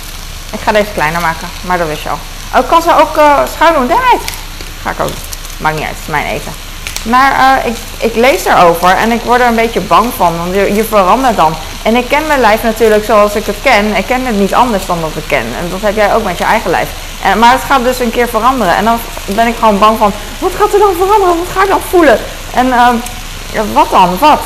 Ik 0.51 0.59
ga 0.59 0.71
deze 0.71 0.91
kleiner 0.93 1.21
maken, 1.21 1.47
maar 1.61 1.77
dat 1.77 1.87
wist 1.87 2.03
je 2.03 2.09
al. 2.09 2.19
Oh, 2.53 2.59
ik 2.59 2.67
kan 2.67 2.81
ze 2.81 2.95
ook 2.95 3.19
schuin 3.47 3.73
doen. 3.73 3.97
Ga 4.83 4.89
ik 4.89 4.99
ook 4.99 5.09
Maakt 5.59 5.75
niet 5.75 5.85
uit, 5.85 5.95
het 5.95 6.01
is 6.01 6.11
mijn 6.11 6.25
eten. 6.25 6.51
Maar 7.03 7.59
uh, 7.65 7.71
ik, 7.71 7.77
ik 7.97 8.15
lees 8.15 8.45
erover 8.45 8.89
en 8.89 9.11
ik 9.11 9.21
word 9.21 9.41
er 9.41 9.47
een 9.47 9.55
beetje 9.55 9.81
bang 9.81 10.13
van, 10.17 10.37
want 10.37 10.55
je, 10.55 10.83
verandert 10.83 11.35
dan. 11.35 11.53
En 11.83 11.95
ik 11.95 12.07
ken 12.07 12.27
mijn 12.27 12.39
lijf 12.39 12.63
natuurlijk 12.63 13.05
zoals 13.05 13.35
ik 13.35 13.45
het 13.45 13.55
ken. 13.63 13.95
Ik 13.95 14.05
ken 14.05 14.25
het 14.25 14.39
niet 14.39 14.53
anders 14.53 14.85
dan 14.85 15.01
dat 15.01 15.15
ik 15.15 15.27
ken. 15.27 15.45
En 15.59 15.69
dat 15.69 15.81
heb 15.81 15.95
jij 15.95 16.13
ook 16.13 16.23
met 16.23 16.37
je 16.37 16.43
eigen 16.43 16.69
lijf. 16.69 16.89
En, 17.23 17.39
maar 17.39 17.51
het 17.51 17.63
gaat 17.63 17.83
dus 17.83 17.99
een 17.99 18.11
keer 18.11 18.27
veranderen. 18.27 18.75
En 18.75 18.85
dan 18.85 18.99
ben 19.25 19.47
ik 19.47 19.55
gewoon 19.59 19.79
bang 19.79 19.97
van, 19.97 20.11
wat 20.39 20.55
gaat 20.55 20.73
er 20.73 20.79
dan 20.79 20.93
veranderen? 20.97 21.37
Wat 21.37 21.53
ga 21.53 21.63
ik 21.63 21.69
dan 21.69 21.81
voelen? 21.89 22.19
En 22.53 22.67
uh, 22.67 22.87
wat 23.73 23.89
dan? 23.89 24.17
Wat? 24.19 24.41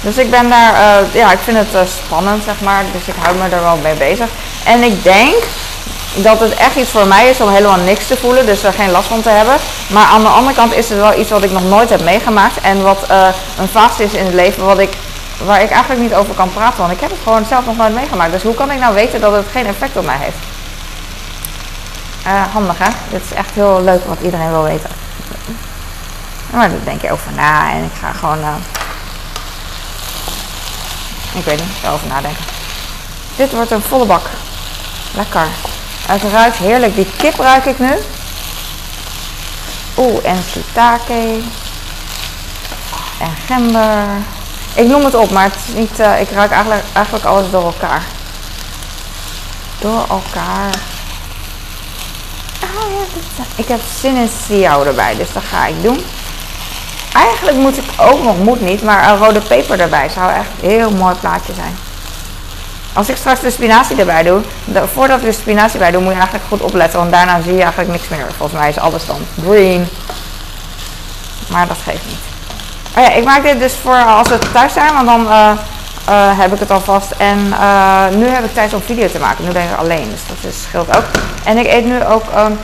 Dus 0.00 0.16
ik 0.16 0.30
ben 0.30 0.48
daar, 0.48 0.72
uh, 0.72 1.14
ja, 1.14 1.32
ik 1.32 1.38
vind 1.38 1.56
het 1.56 1.74
uh, 1.74 1.80
spannend, 2.04 2.44
zeg 2.44 2.60
maar. 2.60 2.84
Dus 2.92 3.06
ik 3.06 3.14
hou 3.22 3.36
me 3.36 3.48
er 3.48 3.62
wel 3.62 3.78
mee 3.82 3.94
bezig. 3.94 4.28
En 4.64 4.82
ik 4.82 5.02
denk 5.02 5.34
dat 6.14 6.40
het 6.40 6.54
echt 6.54 6.76
iets 6.76 6.90
voor 6.90 7.06
mij 7.06 7.28
is 7.28 7.40
om 7.40 7.48
helemaal 7.48 7.76
niks 7.76 8.06
te 8.06 8.16
voelen, 8.16 8.46
dus 8.46 8.62
er 8.62 8.72
geen 8.72 8.90
last 8.90 9.08
van 9.08 9.22
te 9.22 9.28
hebben. 9.28 9.56
Maar 9.86 10.04
aan 10.04 10.22
de 10.22 10.28
andere 10.28 10.54
kant 10.54 10.74
is 10.74 10.88
het 10.88 10.98
wel 10.98 11.18
iets 11.18 11.30
wat 11.30 11.42
ik 11.42 11.50
nog 11.50 11.64
nooit 11.64 11.90
heb 11.90 12.02
meegemaakt 12.02 12.60
en 12.60 12.82
wat 12.82 12.98
uh, 13.10 13.28
een 13.58 13.68
fase 13.68 14.04
is 14.04 14.12
in 14.12 14.24
het 14.24 14.34
leven 14.34 14.64
wat 14.64 14.78
ik, 14.78 14.92
waar 15.44 15.62
ik 15.62 15.70
eigenlijk 15.70 16.00
niet 16.00 16.14
over 16.14 16.34
kan 16.34 16.52
praten, 16.52 16.78
want 16.78 16.92
ik 16.92 17.00
heb 17.00 17.10
het 17.10 17.18
gewoon 17.22 17.44
zelf 17.44 17.66
nog 17.66 17.76
nooit 17.76 17.94
meegemaakt. 17.94 18.32
Dus 18.32 18.42
hoe 18.42 18.54
kan 18.54 18.70
ik 18.70 18.78
nou 18.78 18.94
weten 18.94 19.20
dat 19.20 19.32
het 19.32 19.46
geen 19.52 19.66
effect 19.66 19.96
op 19.96 20.04
mij 20.04 20.18
heeft? 20.18 20.36
Uh, 22.26 22.52
handig 22.52 22.78
hè? 22.78 22.90
Dit 23.10 23.22
is 23.24 23.36
echt 23.36 23.50
heel 23.50 23.82
leuk 23.82 24.04
wat 24.04 24.20
iedereen 24.22 24.50
wil 24.50 24.62
weten. 24.62 24.90
Maar 26.50 26.68
daar 26.68 26.84
denk 26.84 27.02
je 27.02 27.12
over 27.12 27.32
na 27.32 27.70
en 27.70 27.84
ik 27.84 27.98
ga 28.00 28.12
gewoon, 28.12 28.38
uh, 28.38 28.54
ik 31.34 31.44
weet 31.44 31.58
niet, 31.58 31.84
erover 31.84 32.08
nadenken. 32.08 32.44
Dit 33.36 33.52
wordt 33.52 33.70
een 33.70 33.82
volle 33.82 34.06
bak. 34.06 34.26
Lekker. 35.14 35.46
Het 36.06 36.22
ruikt 36.22 36.56
heerlijk. 36.56 36.94
Die 36.94 37.08
kip 37.16 37.38
ruik 37.38 37.64
ik 37.64 37.78
nu. 37.78 37.92
Oeh, 39.96 40.24
en 40.24 40.42
shiitake. 40.50 41.40
En 43.18 43.34
gember. 43.46 44.04
Ik 44.76 44.86
noem 44.88 45.04
het 45.04 45.14
op, 45.14 45.30
maar 45.30 45.44
het 45.44 45.54
is 45.68 45.74
niet, 45.74 46.00
uh, 46.00 46.20
ik 46.20 46.30
ruik 46.30 46.50
eigenlijk, 46.50 46.84
eigenlijk 46.92 47.24
alles 47.24 47.50
door 47.50 47.64
elkaar. 47.64 48.02
Door 49.78 50.04
elkaar. 50.08 50.74
Oh 52.62 53.00
ik 53.54 53.68
heb 53.68 53.80
zin 54.00 54.16
in 54.16 54.30
siao 54.46 54.84
erbij, 54.84 55.16
dus 55.16 55.32
dat 55.32 55.42
ga 55.42 55.66
ik 55.66 55.82
doen. 55.82 56.04
Eigenlijk 57.12 57.56
moet 57.56 57.76
ik 57.76 57.84
ook 57.96 58.22
nog, 58.22 58.38
moet 58.38 58.60
niet, 58.60 58.82
maar 58.82 59.10
een 59.10 59.18
rode 59.18 59.40
peper 59.40 59.80
erbij 59.80 60.08
zou 60.08 60.32
echt 60.32 60.48
een 60.62 60.70
heel 60.70 60.90
mooi 60.90 61.14
plaatje 61.14 61.54
zijn. 61.54 61.76
Als 62.92 63.08
ik 63.08 63.16
straks 63.16 63.40
de 63.40 63.50
spinazie 63.50 63.96
erbij 63.96 64.22
doe, 64.22 64.40
voordat 64.92 65.20
we 65.20 65.26
de 65.26 65.32
spinazie 65.32 65.72
erbij 65.72 65.90
doen, 65.90 66.02
moet 66.02 66.12
je 66.12 66.18
eigenlijk 66.18 66.48
goed 66.48 66.60
opletten, 66.60 66.98
want 66.98 67.10
daarna 67.10 67.42
zie 67.42 67.54
je 67.54 67.62
eigenlijk 67.62 67.90
niks 67.90 68.08
meer. 68.08 68.26
Volgens 68.36 68.58
mij 68.60 68.68
is 68.68 68.78
alles 68.78 69.06
dan 69.06 69.26
green. 69.42 69.88
Maar 71.48 71.66
dat 71.66 71.76
geeft 71.84 72.06
niet. 72.06 72.35
Oh 72.96 73.02
ja, 73.02 73.10
ik 73.10 73.24
maak 73.24 73.42
dit 73.42 73.58
dus 73.58 73.74
voor 73.74 74.04
als 74.04 74.28
we 74.28 74.38
thuis 74.52 74.72
zijn, 74.72 74.92
want 74.94 75.06
dan 75.06 75.26
uh, 75.26 75.50
uh, 76.08 76.38
heb 76.38 76.52
ik 76.52 76.58
het 76.58 76.70
alvast. 76.70 77.10
En 77.10 77.38
uh, 77.46 78.08
nu 78.16 78.26
heb 78.26 78.44
ik 78.44 78.54
tijd 78.54 78.74
om 78.74 78.80
video 78.80 79.08
te 79.08 79.18
maken. 79.18 79.44
Nu 79.44 79.50
ben 79.50 79.62
ik 79.62 79.78
alleen, 79.78 80.10
dus 80.10 80.20
dat 80.28 80.52
is, 80.52 80.62
scheelt 80.62 80.96
ook. 80.96 81.04
En 81.44 81.58
ik 81.58 81.66
eet 81.66 81.84
nu 81.84 82.04
ook 82.04 82.24
um, 82.36 82.58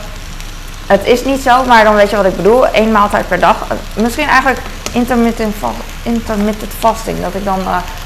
het 0.85 1.05
is 1.05 1.23
niet 1.23 1.41
zo, 1.41 1.63
maar 1.65 1.83
dan 1.83 1.95
weet 1.95 2.09
je 2.09 2.15
wat 2.15 2.25
ik 2.25 2.35
bedoel. 2.35 2.65
Eén 2.71 2.91
maaltijd 2.91 3.27
per 3.27 3.39
dag. 3.39 3.55
Misschien 3.93 4.27
eigenlijk 4.27 4.59
intermittent, 4.91 5.55
intermittent 6.03 6.71
fasting. 6.79 7.21
Dat 7.21 7.35
ik 7.35 7.45
dan 7.45 7.59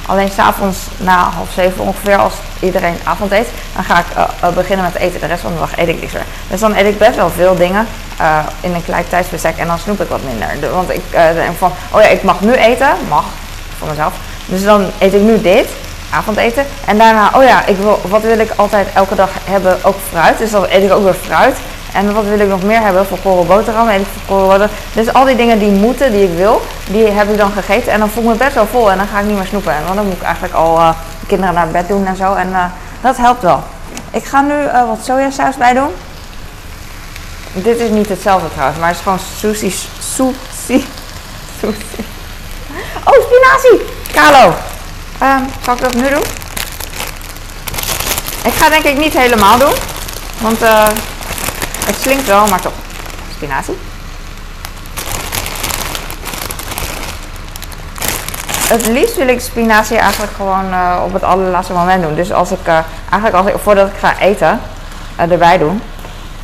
alleen 0.06 0.32
s'avonds 0.32 0.78
na 0.98 1.30
half 1.36 1.52
zeven 1.54 1.84
ongeveer, 1.84 2.18
als 2.18 2.34
iedereen 2.60 2.96
avond 3.04 3.32
eet, 3.32 3.48
dan 3.76 3.84
ga 3.84 4.00
ik 4.00 4.56
beginnen 4.56 4.86
met 4.86 5.02
eten. 5.02 5.20
De 5.20 5.26
rest 5.26 5.42
van 5.42 5.54
de 5.54 5.60
dag 5.60 5.78
eet 5.78 5.88
ik 5.88 6.02
niks 6.02 6.14
meer. 6.14 6.26
Dus 6.50 6.60
dan 6.60 6.76
eet 6.76 6.86
ik 6.86 6.98
best 6.98 7.16
wel 7.16 7.30
veel 7.30 7.56
dingen 7.56 7.88
uh, 8.22 8.40
in 8.60 8.74
een 8.74 8.84
klein 8.84 9.06
tijdsbestek 9.10 9.58
en 9.58 9.68
dan 9.68 9.80
snoep 9.80 10.02
ik 10.02 10.10
wat 10.10 10.24
minder. 10.24 10.72
want 10.72 10.90
ik 10.90 11.02
denk 11.12 11.58
van, 11.58 11.72
oh 11.92 12.02
ja, 12.02 12.08
ik 12.08 12.24
mag 12.24 12.42
nu 12.42 12.54
eten. 12.54 12.90
Mag, 13.10 13.26
voor 13.78 13.88
mezelf. 13.88 14.14
Dus 14.46 14.64
dan 14.64 14.86
eet 15.00 15.14
ik 15.14 15.22
nu 15.22 15.42
dit 15.42 15.68
avondeten. 16.10 16.66
En 16.86 16.98
daarna, 16.98 17.32
oh 17.36 17.44
ja, 17.44 17.66
ik 17.66 17.78
wil, 17.78 18.02
wat 18.08 18.22
wil 18.22 18.40
ik 18.40 18.52
altijd 18.56 18.88
elke 18.94 19.16
dag 19.16 19.30
hebben? 19.44 19.78
Ook 19.84 19.96
fruit. 20.10 20.38
Dus 20.38 20.52
dan 20.52 20.66
eet 20.70 20.84
ik 20.84 20.92
ook 20.92 21.04
weer 21.04 21.14
fruit. 21.14 21.56
En 21.94 22.14
wat 22.14 22.24
wil 22.24 22.40
ik 22.40 22.48
nog 22.48 22.64
meer 22.64 22.82
hebben? 22.82 23.06
Volkoren 23.06 23.48
boterham, 23.48 23.88
en 23.88 24.06
Dus 24.94 25.14
al 25.14 25.26
die 25.26 25.36
dingen 25.36 25.60
die 25.60 25.72
moeten, 25.72 26.12
die 26.12 26.24
ik 26.24 26.38
wil, 26.38 26.62
die 26.90 27.08
heb 27.08 27.30
ik 27.30 27.38
dan 27.38 27.52
gegeten. 27.52 27.92
En 27.92 28.00
dan 28.00 28.10
voel 28.10 28.24
ik 28.24 28.30
me 28.30 28.36
best 28.36 28.54
wel 28.54 28.68
vol 28.68 28.92
en 28.92 28.98
dan 28.98 29.08
ga 29.08 29.20
ik 29.20 29.26
niet 29.26 29.38
meer 29.38 29.46
snoepen. 29.46 29.74
Want 29.84 29.96
dan 29.96 30.06
moet 30.06 30.16
ik 30.16 30.22
eigenlijk 30.22 30.54
al 30.54 30.78
uh, 30.78 30.90
kinderen 31.28 31.54
naar 31.54 31.68
bed 31.68 31.88
doen 31.88 32.06
en 32.06 32.16
zo. 32.16 32.34
En 32.34 32.72
dat 33.02 33.18
helpt 33.18 33.42
wel. 33.42 33.64
Ik 34.12 34.24
ga 34.26 34.42
nu 34.42 34.54
wat 34.88 35.00
sojasaus 35.06 35.56
bij 35.56 35.74
doen. 35.74 35.90
Dit 37.64 37.80
is 37.80 37.90
niet 37.90 38.10
hetzelfde 38.10 38.48
trouwens, 38.52 38.80
maar 38.80 38.88
het 38.88 38.98
is 38.98 39.04
gewoon 39.04 39.20
sushi. 39.38 39.70
Sushi. 40.00 40.88
Sushi. 41.60 42.06
Oh, 43.04 43.14
spinazie! 43.24 43.86
Carlo. 44.12 44.56
Um, 45.24 45.50
zal 45.64 45.74
ik 45.74 45.82
dat 45.82 45.94
nu 45.94 46.10
doen? 46.10 46.24
Ik 48.44 48.54
ga 48.54 48.70
denk 48.70 48.84
ik 48.84 48.98
niet 48.98 49.18
helemaal 49.18 49.58
doen. 49.58 49.74
Want 50.38 50.62
uh, 50.62 50.88
het 51.86 51.96
slinkt 52.02 52.26
wel, 52.26 52.48
maar 52.48 52.62
toch. 52.62 52.74
Spinazie. 53.36 53.78
Het 58.68 58.88
liefst 58.88 59.16
wil 59.16 59.28
ik 59.28 59.40
spinazie 59.40 59.98
eigenlijk 59.98 60.32
gewoon 60.36 60.70
uh, 60.70 61.02
op 61.06 61.14
het 61.14 61.24
allerlaatste 61.24 61.74
moment 61.74 62.04
doen. 62.04 62.16
Dus 62.16 62.32
als 62.32 62.52
ik, 62.52 62.68
uh, 62.68 62.80
eigenlijk 63.10 63.46
als 63.46 63.62
voordat 63.62 63.88
ik 63.88 63.98
ga 64.00 64.20
eten, 64.20 64.62
erbij 65.16 65.58
doen. 65.58 65.82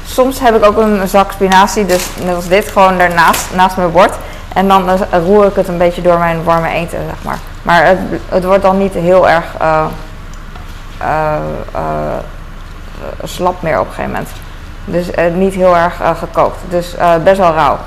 Soms 0.05 0.39
heb 0.39 0.55
ik 0.55 0.65
ook 0.65 0.77
een 0.77 1.07
zak 1.07 1.31
spinazie, 1.31 1.85
dus 1.85 2.09
net 2.23 2.35
als 2.35 2.47
dit, 2.47 2.67
gewoon 2.67 2.97
daarnaast, 2.97 3.53
naast 3.55 3.77
mijn 3.77 3.91
bord. 3.91 4.15
En 4.53 4.67
dan 4.67 4.89
roer 5.11 5.45
ik 5.45 5.55
het 5.55 5.67
een 5.67 5.77
beetje 5.77 6.01
door 6.01 6.17
mijn 6.17 6.43
warme 6.43 6.69
eten, 6.69 6.99
zeg 7.05 7.23
maar. 7.23 7.39
Maar 7.61 7.85
het, 7.85 7.99
het 8.29 8.43
wordt 8.43 8.63
dan 8.63 8.77
niet 8.77 8.93
heel 8.93 9.29
erg 9.29 9.45
slap 13.23 13.61
meer 13.61 13.79
op 13.79 13.87
een 13.87 13.93
gegeven 13.93 14.11
moment. 14.11 14.29
Dus 14.85 15.07
niet 15.33 15.53
heel 15.53 15.77
erg 15.77 16.01
gekookt. 16.19 16.57
Dus 16.69 16.95
best 17.23 17.37
wel 17.37 17.53
rauw. 17.53 17.77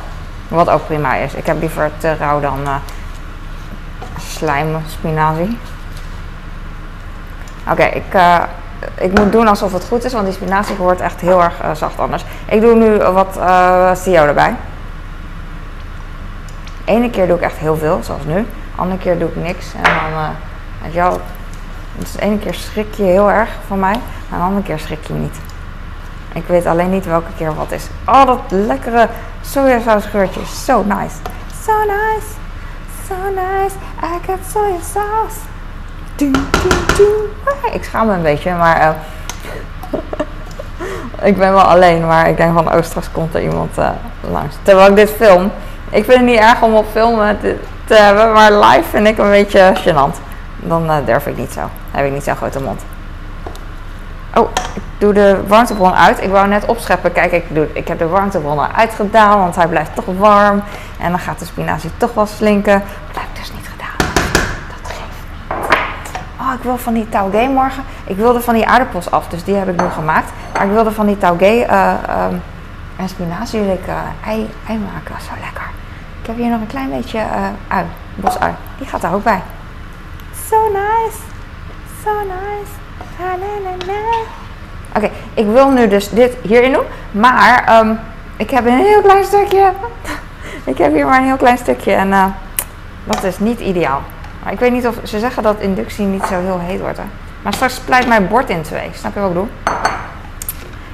Wat 0.49 0.71
ook 0.71 0.87
prima 0.87 1.15
is. 1.15 1.35
Ik 1.35 1.47
heb 1.47 1.61
liever 1.61 1.91
te 1.99 2.15
rauw 2.15 2.41
dan 2.41 2.59
slijm 4.21 4.77
spinazie. 4.89 5.59
Oké, 7.71 7.85
ik, 7.85 8.05
ik 8.95 9.19
moet 9.19 9.33
doen 9.33 9.49
alsof 9.49 9.73
het 9.73 9.85
goed 9.85 10.05
is, 10.05 10.13
want 10.13 10.25
die 10.25 10.35
spinazie 10.35 10.77
wordt 10.77 11.01
echt 11.01 11.21
heel 11.21 11.43
erg 11.43 11.55
zacht 11.73 11.99
anders. 11.99 12.25
Ik 12.47 12.61
doe 12.61 12.75
nu 12.75 12.99
wat 12.99 13.37
uh, 13.37 14.21
erbij. 14.21 14.57
Ene 16.85 17.11
keer 17.11 17.27
doe 17.27 17.37
ik 17.37 17.43
echt 17.43 17.57
heel 17.57 17.77
veel, 17.77 18.01
zoals 18.03 18.25
nu. 18.25 18.47
Andere 18.77 18.99
keer 18.99 19.19
doe 19.19 19.29
ik 19.29 19.37
niks. 19.37 19.67
En 19.75 19.83
dan, 19.83 20.35
weet 20.83 20.93
je 20.93 21.01
wel, 21.01 21.21
dus 21.99 22.13
de 22.13 22.21
ene 22.21 22.39
keer 22.39 22.55
schrik 22.55 22.95
je 22.95 23.03
heel 23.03 23.31
erg 23.31 23.51
van 23.67 23.81
mij, 23.81 23.95
en 24.31 24.39
de 24.39 24.45
andere 24.45 24.63
keer 24.63 24.79
schrik 24.79 25.07
je 25.07 25.13
niet. 25.13 25.37
Ik 26.33 26.47
weet 26.47 26.67
alleen 26.67 26.91
niet 26.91 27.07
welke 27.07 27.31
keer 27.37 27.55
wat 27.55 27.73
is. 27.73 27.87
Oh, 28.07 28.27
dat 28.27 28.41
lekkere 28.49 29.09
sojasausgeurtje. 29.41 30.41
Zo 30.41 30.55
so 30.55 30.85
nice. 30.85 31.17
So 31.63 31.73
nice. 31.87 32.27
So 33.09 33.15
nice. 33.35 33.75
I 34.03 34.19
got 34.27 34.39
sojasaus. 34.53 35.35
Ik 37.73 37.85
schaam 37.85 38.07
me 38.07 38.13
een 38.13 38.23
beetje, 38.23 38.55
maar... 38.55 38.81
Uh, 38.81 40.01
ik 41.29 41.39
ben 41.39 41.53
wel 41.53 41.63
alleen, 41.63 42.07
maar 42.07 42.29
ik 42.29 42.37
denk 42.37 42.55
van... 42.55 42.75
Oh, 42.75 42.83
straks 42.83 43.11
komt 43.13 43.35
er 43.35 43.43
iemand 43.43 43.79
uh, 43.79 43.89
langs. 44.31 44.57
Terwijl 44.63 44.89
ik 44.89 44.97
dit 44.97 45.11
film... 45.11 45.51
Ik 45.91 46.05
vind 46.05 46.17
het 46.17 46.27
niet 46.27 46.39
erg 46.39 46.63
om 46.63 46.75
op 46.75 46.87
filmen 46.93 47.41
te, 47.41 47.57
te 47.85 47.95
hebben, 47.95 48.33
maar 48.33 48.53
live 48.53 48.89
vind 48.91 49.07
ik 49.07 49.19
een 49.19 49.31
beetje 49.31 49.73
gênant. 49.75 50.21
Dan 50.57 50.91
durf 51.05 51.27
ik 51.27 51.37
niet 51.37 51.53
zo. 51.53 51.61
Heb 51.91 52.07
ik 52.07 52.13
niet 52.13 52.25
zo'n 52.25 52.37
grote 52.37 52.61
mond. 52.61 52.83
Oh, 54.35 54.51
ik 54.75 54.83
doe 54.99 55.13
de 55.13 55.41
warmtebron 55.47 55.95
uit. 55.95 56.23
Ik 56.23 56.31
wou 56.31 56.49
net 56.49 56.65
opscheppen. 56.65 57.13
Kijk, 57.13 57.33
ik, 57.33 57.45
doe, 57.49 57.69
ik 57.73 57.89
heb 57.89 57.99
de 57.99 58.09
warmtebron 58.09 58.65
eruit 58.65 58.95
gedaan, 58.95 59.39
want 59.39 59.57
hij 59.57 59.67
blijft 59.67 59.95
toch 59.95 60.05
warm. 60.19 60.63
En 61.01 61.11
dan 61.11 61.19
gaat 61.19 61.39
de 61.39 61.45
spinazie 61.45 61.91
toch 61.97 62.15
wel 62.15 62.27
slinken. 62.27 62.83
Dus 63.33 63.53
niet 63.53 63.69
gedaan. 63.69 63.97
Dat 64.69 64.93
geeft 64.93 65.01
niet. 65.49 66.21
Oh, 66.41 66.46
ik 66.57 66.63
wil 66.63 66.79
van 66.79 66.95
die 66.95 67.09
taugé 67.09 67.49
morgen. 67.49 67.83
Ik 68.05 68.17
wilde 68.17 68.41
van 68.41 68.55
die 68.55 68.67
aardappels 68.67 69.11
af, 69.11 69.29
dus 69.29 69.45
die 69.45 69.55
heb 69.55 69.69
ik 69.69 69.81
nu 69.81 69.89
gemaakt. 69.89 70.31
Maar 70.53 70.65
ik 70.65 70.71
wilde 70.71 70.93
van 70.93 71.07
die 71.07 71.19
taugé 71.19 71.53
uh, 71.53 71.93
um, 72.31 72.43
en 72.97 73.09
spinazie 73.09 73.61
uh, 73.61 73.69
ei, 74.27 74.51
ei 74.69 74.79
maken. 74.79 75.21
Zo 75.21 75.33
lekker. 75.41 75.71
Ik 76.21 76.27
heb 76.27 76.37
hier 76.37 76.51
nog 76.51 76.61
een 76.61 76.67
klein 76.67 76.91
beetje 76.91 77.19
uh, 77.19 77.77
ui, 77.77 77.85
bosui. 78.15 78.53
Die 78.79 78.87
gaat 78.87 79.05
er 79.05 79.15
ook 79.15 79.25
bij. 79.25 79.43
So 80.49 80.57
nice. 80.73 81.19
So 82.05 82.11
nice. 82.11 82.85
Oké, 84.97 85.11
ik 85.35 85.47
wil 85.47 85.71
nu 85.71 85.89
dus 85.89 86.11
dit 86.11 86.37
hierin 86.43 86.73
doen. 86.73 86.85
Maar 87.11 87.79
um, 87.81 87.99
ik 88.37 88.51
heb 88.51 88.67
een 88.67 88.79
heel 88.79 89.03
klein 89.03 89.25
stukje. 89.25 89.73
ik 90.65 90.79
heb 90.79 90.93
hier 90.93 91.07
maar 91.07 91.19
een 91.19 91.25
heel 91.25 91.37
klein 91.37 91.59
stukje. 91.59 91.93
En 91.93 92.35
dat 93.05 93.25
is 93.25 93.39
niet 93.39 93.61
ideaal. 93.61 94.03
Maar 94.47 94.55
ik 94.55 94.61
weet 94.61 94.73
niet 94.73 94.87
of 94.87 94.97
ze 95.03 95.19
zeggen 95.19 95.43
dat 95.43 95.57
inductie 95.59 96.05
niet 96.05 96.25
zo 96.29 96.41
heel 96.41 96.59
heet 96.61 96.81
wordt. 96.81 96.97
Hè? 96.97 97.05
Maar 97.43 97.55
straks 97.55 97.79
pleit 97.79 98.07
mijn 98.09 98.29
bord 98.29 98.51
in 98.51 98.63
twee. 98.63 98.91
Snap 98.95 99.15
je 99.15 99.21
wat 99.21 99.29
ik 99.29 99.35
bedoel? 99.35 99.51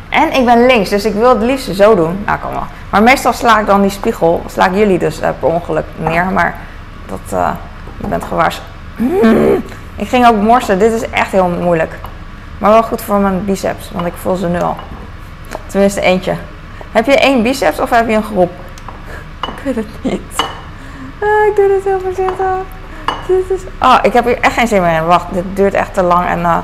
En 0.09 0.32
ik 0.32 0.44
ben 0.44 0.66
links, 0.66 0.90
dus 0.90 1.04
ik 1.04 1.14
wil 1.14 1.28
het 1.28 1.42
liefst 1.42 1.75
zo 1.75 1.94
doen. 1.94 2.23
Nou, 2.26 2.38
kom 2.38 2.50
wel. 2.50 2.64
Maar 2.90 3.02
meestal 3.02 3.32
sla 3.32 3.61
ik 3.61 3.66
dan 3.66 3.82
die 3.82 3.90
spiegel. 3.90 4.42
Sla 4.47 4.66
ik 4.66 4.75
jullie 4.75 4.99
dus 4.99 5.21
uh, 5.21 5.28
per 5.40 5.49
ongeluk 5.49 5.85
neer. 5.97 6.25
Maar 6.25 6.59
dat, 7.06 7.32
uh, 7.32 7.50
je 7.97 8.06
bent 8.06 8.25
gewaarschuwd. 8.25 8.66
Ik 9.97 10.09
ging 10.09 10.26
ook 10.26 10.37
morsen. 10.37 10.78
Dit 10.78 10.92
is 10.92 11.11
echt 11.11 11.32
heel 11.32 11.49
moeilijk. 11.49 11.94
Maar 12.59 12.71
wel 12.71 12.82
goed 12.82 13.02
voor 13.02 13.18
mijn 13.18 13.44
biceps, 13.44 13.90
want 13.92 14.06
ik 14.06 14.14
voel 14.16 14.35
ze 14.35 14.49
nu 14.49 14.61
al. 14.61 14.76
Tenminste 15.66 16.00
eentje. 16.00 16.35
Heb 16.92 17.06
je 17.06 17.18
één 17.18 17.42
biceps 17.42 17.80
of 17.80 17.90
heb 17.90 18.09
je 18.09 18.14
een 18.14 18.23
groep? 18.23 18.50
Ik 19.56 19.62
weet 19.64 19.76
het 19.76 19.87
niet. 20.02 20.37
Ah, 21.21 21.47
ik 21.49 21.56
doe 21.56 21.68
dit 21.68 21.85
heel 21.85 22.00
voorzichtig. 22.00 22.80
Dit. 23.26 23.67
Oh, 23.81 23.99
ik 24.02 24.12
heb 24.12 24.25
hier 24.25 24.41
echt 24.41 24.55
geen 24.55 24.69
zin 24.69 24.83
meer 24.83 24.97
in. 24.97 25.07
Wacht, 25.07 25.26
dit 25.33 25.45
duurt 25.55 25.75
echt 25.75 25.95
te 25.95 26.02
lang. 26.02 26.26
En 26.26 26.45
eh, 26.45 26.59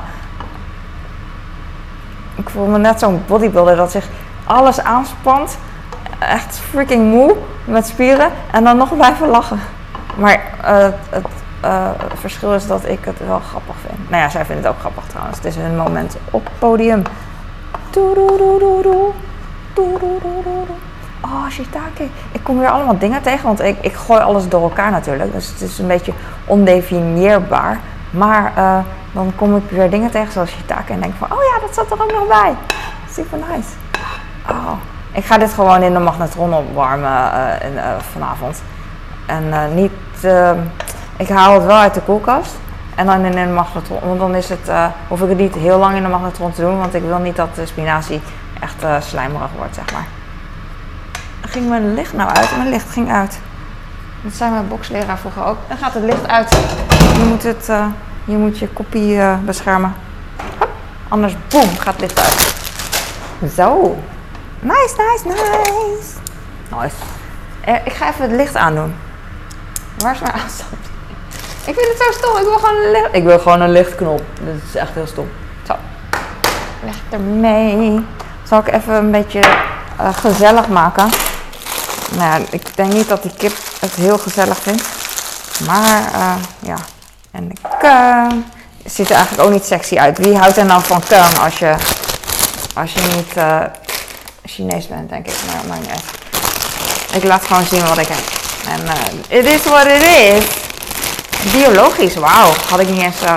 ik 2.35 2.49
voel 2.49 2.65
me 2.65 2.77
net 2.77 2.99
zo'n 2.99 3.23
bodybuilder 3.27 3.75
dat 3.75 3.91
zich 3.91 4.07
alles 4.43 4.81
aanspant. 4.81 5.57
Echt 6.19 6.57
freaking 6.57 7.11
moe 7.11 7.35
met 7.65 7.87
spieren. 7.87 8.31
En 8.51 8.63
dan 8.63 8.77
nog 8.77 8.95
blijven 8.95 9.27
lachen. 9.27 9.59
Maar 10.17 10.41
eh, 10.63 10.87
het 11.09 11.27
uh, 11.65 11.89
verschil 12.13 12.53
is 12.53 12.67
dat 12.67 12.85
ik 12.85 13.05
het 13.05 13.27
wel 13.27 13.39
grappig 13.39 13.75
vind. 13.87 14.09
Nou 14.09 14.21
ja, 14.21 14.29
zij 14.29 14.45
vinden 14.45 14.65
het 14.65 14.73
ook 14.73 14.79
grappig 14.79 15.03
trouwens. 15.07 15.37
Het 15.37 15.45
is 15.45 15.55
een 15.55 15.77
moment 15.77 16.17
op 16.31 16.49
podium. 16.59 17.03
Oh, 19.77 20.78
Ik 22.31 22.43
kom 22.43 22.59
weer 22.59 22.69
allemaal 22.69 22.97
dingen 22.97 23.21
tegen, 23.21 23.45
want 23.45 23.61
ik, 23.61 23.77
ik 23.81 23.93
gooi 23.93 24.21
alles 24.21 24.49
door 24.49 24.61
elkaar 24.61 24.91
natuurlijk. 24.91 25.33
Dus 25.33 25.47
het 25.47 25.61
is 25.61 25.79
een 25.79 25.87
beetje 25.87 26.13
ondefinieerbaar. 26.45 27.79
Maar 28.09 28.53
uh, 28.57 28.77
dan 29.11 29.33
kom 29.35 29.55
ik 29.55 29.69
weer 29.69 29.89
dingen 29.89 30.11
tegen 30.11 30.31
zoals 30.31 30.49
shiitake 30.49 30.93
en 30.93 30.99
denk 30.99 31.13
van, 31.17 31.31
oh 31.31 31.43
ja, 31.43 31.59
dat 31.61 31.75
zat 31.75 31.91
er 31.91 32.03
ook 32.03 32.11
nog 32.11 32.27
bij. 32.27 32.53
Super 33.11 33.37
nice. 33.37 33.69
Oh, 34.49 34.71
ik 35.11 35.25
ga 35.25 35.37
dit 35.37 35.53
gewoon 35.53 35.81
in 35.81 35.93
de 35.93 35.99
magnetron 35.99 36.53
opwarmen 36.53 37.11
uh, 37.11 37.69
in, 37.69 37.79
vanavond. 38.11 38.61
En 39.25 39.75
niet 39.75 39.91
ik 41.17 41.29
haal 41.29 41.53
het 41.53 41.65
wel 41.65 41.77
uit 41.77 41.93
de 41.93 42.01
koelkast. 42.01 42.57
En 42.95 43.05
dan 43.05 43.25
in 43.25 43.37
een 43.37 43.53
magnetron. 43.53 43.99
Want 44.03 44.19
dan 44.19 44.35
is 44.35 44.49
het, 44.49 44.69
uh, 44.69 44.85
hoef 45.07 45.21
ik 45.21 45.29
het 45.29 45.37
niet 45.37 45.55
heel 45.55 45.77
lang 45.77 45.95
in 45.95 46.03
de 46.03 46.09
magnetron 46.09 46.51
te 46.51 46.61
doen. 46.61 46.79
Want 46.79 46.93
ik 46.93 47.03
wil 47.03 47.17
niet 47.17 47.35
dat 47.35 47.55
de 47.55 47.65
spinazie 47.65 48.21
echt 48.61 48.83
uh, 48.83 48.95
slijmerig 48.99 49.49
wordt, 49.57 49.75
zeg 49.75 49.93
maar. 49.93 50.05
Ging 51.49 51.69
mijn 51.69 51.93
licht 51.93 52.13
nou 52.13 52.29
uit? 52.29 52.57
Mijn 52.57 52.69
licht 52.69 52.89
ging 52.91 53.11
uit. 53.11 53.39
Dat 54.21 54.33
zei 54.33 54.51
mijn 54.51 54.67
boxleraar 54.67 55.17
vroeger 55.17 55.45
ook. 55.45 55.57
Dan 55.67 55.77
gaat 55.77 55.93
het 55.93 56.03
licht 56.03 56.27
uit. 56.27 56.49
Je 57.17 57.23
moet, 57.27 57.43
het, 57.43 57.67
uh, 57.69 57.85
je, 58.25 58.37
moet 58.37 58.59
je 58.59 58.67
kopie 58.67 59.19
beschermen. 59.45 59.93
Hop. 60.57 60.69
Anders, 61.07 61.35
boem, 61.47 61.77
gaat 61.77 61.93
het 61.93 62.01
licht 62.01 62.19
uit. 62.19 62.53
Zo. 63.55 63.97
Nice, 64.59 64.95
nice, 64.97 65.27
nice. 65.27 66.15
Nice. 66.69 66.95
ik 67.85 67.93
ga 67.93 68.09
even 68.09 68.21
het 68.21 68.31
licht 68.31 68.55
aandoen. 68.55 68.95
Waar 69.97 70.13
is 70.13 70.19
mijn 70.19 70.33
aanstand? 70.33 70.81
Ik 71.65 71.75
vind 71.75 71.87
het 71.87 71.97
zo 71.97 72.11
stom. 72.11 72.37
Ik 72.37 72.43
wil 72.43 72.57
gewoon 72.57 72.85
een, 72.85 72.91
licht, 72.91 73.09
ik 73.11 73.23
wil 73.23 73.39
gewoon 73.39 73.61
een 73.61 73.71
lichtknop. 73.71 74.21
Dat 74.41 74.55
is 74.67 74.75
echt 74.75 74.93
heel 74.93 75.07
stom. 75.07 75.29
Zo. 75.67 75.73
Leg 76.83 76.95
ermee. 77.09 78.05
Zal 78.43 78.59
ik 78.59 78.67
even 78.67 78.95
een 78.95 79.11
beetje 79.11 79.41
gezellig 80.13 80.67
maken. 80.67 81.09
Nou 82.15 82.45
ik 82.49 82.75
denk 82.75 82.93
niet 82.93 83.07
dat 83.07 83.21
die 83.21 83.33
kip 83.37 83.57
het 83.79 83.95
heel 83.95 84.17
gezellig 84.17 84.57
vindt. 84.57 84.83
Maar 85.65 86.01
uh, 86.15 86.33
ja. 86.59 86.77
En 87.31 87.47
de. 87.47 87.53
Het 88.83 88.93
ziet 88.93 89.09
er 89.09 89.15
eigenlijk 89.15 89.47
ook 89.47 89.53
niet 89.53 89.65
sexy 89.65 89.97
uit. 89.97 90.17
Wie 90.17 90.37
houdt 90.37 90.57
er 90.57 90.65
nou 90.65 90.83
van 90.83 91.03
keum 91.07 91.35
als 91.43 91.59
je, 91.59 91.75
als 92.73 92.93
je 92.93 93.01
niet 93.15 93.37
uh, 93.37 93.61
Chinees 94.45 94.87
bent, 94.87 95.09
denk 95.09 95.27
ik. 95.27 95.35
Maar, 95.67 95.77
niet 95.79 96.03
Ik 97.13 97.23
laat 97.23 97.45
gewoon 97.45 97.65
zien 97.65 97.87
wat 97.87 97.97
ik 97.97 98.07
heb. 98.07 98.17
En 98.67 98.81
it 99.37 99.45
is 99.45 99.63
what 99.63 99.85
it 99.85 100.03
is. 100.03 100.45
Biologisch, 101.51 102.15
wauw. 102.15 102.51
Had 102.69 102.79
ik 102.79 102.89
niet 102.89 103.01
eens 103.01 103.23
uh, 103.23 103.33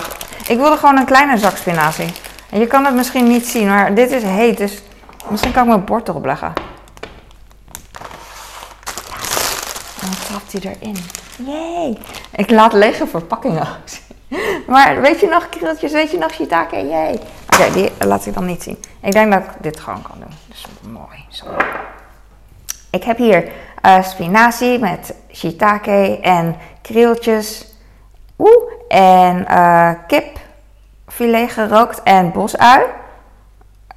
Ik 0.46 0.56
wilde 0.56 0.76
gewoon 0.76 0.96
een 0.96 1.04
kleine 1.04 1.38
zak 1.38 1.56
spinazie. 1.56 2.12
En 2.50 2.58
je 2.60 2.66
kan 2.66 2.84
het 2.84 2.94
misschien 2.94 3.28
niet 3.28 3.46
zien, 3.46 3.68
maar 3.68 3.94
dit 3.94 4.10
is 4.10 4.22
heet. 4.22 4.56
Dus 4.56 4.72
misschien 5.28 5.52
kan 5.52 5.62
ik 5.62 5.68
mijn 5.68 5.84
bord 5.84 6.08
erop 6.08 6.24
leggen. 6.24 6.52
Trapt 10.32 10.52
hij 10.52 10.76
erin. 10.80 10.96
Yay. 11.36 11.98
Ik 12.32 12.50
laat 12.50 12.72
lege 12.72 13.06
verpakkingen 13.06 13.66
Maar 14.66 15.00
weet 15.00 15.20
je 15.20 15.26
nog, 15.26 15.48
krieltjes, 15.48 15.92
weet 15.92 16.10
je 16.10 16.18
nog, 16.18 16.32
shiitake? 16.32 16.76
Yay. 16.76 17.20
Oké, 17.52 17.72
die 17.72 17.90
laat 17.98 18.26
ik 18.26 18.34
dan 18.34 18.44
niet 18.44 18.62
zien. 18.62 18.78
Ik 19.00 19.12
denk 19.12 19.32
dat 19.32 19.42
ik 19.42 19.50
dit 19.60 19.80
gewoon 19.80 20.02
kan 20.02 20.18
doen. 20.18 20.32
Dus 20.48 20.66
mooi. 20.92 21.24
Zo. 21.28 21.44
Ik 22.90 23.04
heb 23.04 23.16
hier 23.16 23.48
uh, 23.86 24.02
spinazie 24.02 24.78
met 24.78 25.14
shiitake 25.32 26.18
en 26.20 26.56
krieltjes 26.82 27.66
Oeh, 28.38 28.72
en 28.88 29.46
uh, 29.50 29.90
kipfilet 30.06 31.50
gerookt 31.50 32.02
en 32.02 32.32
bosui. 32.32 32.82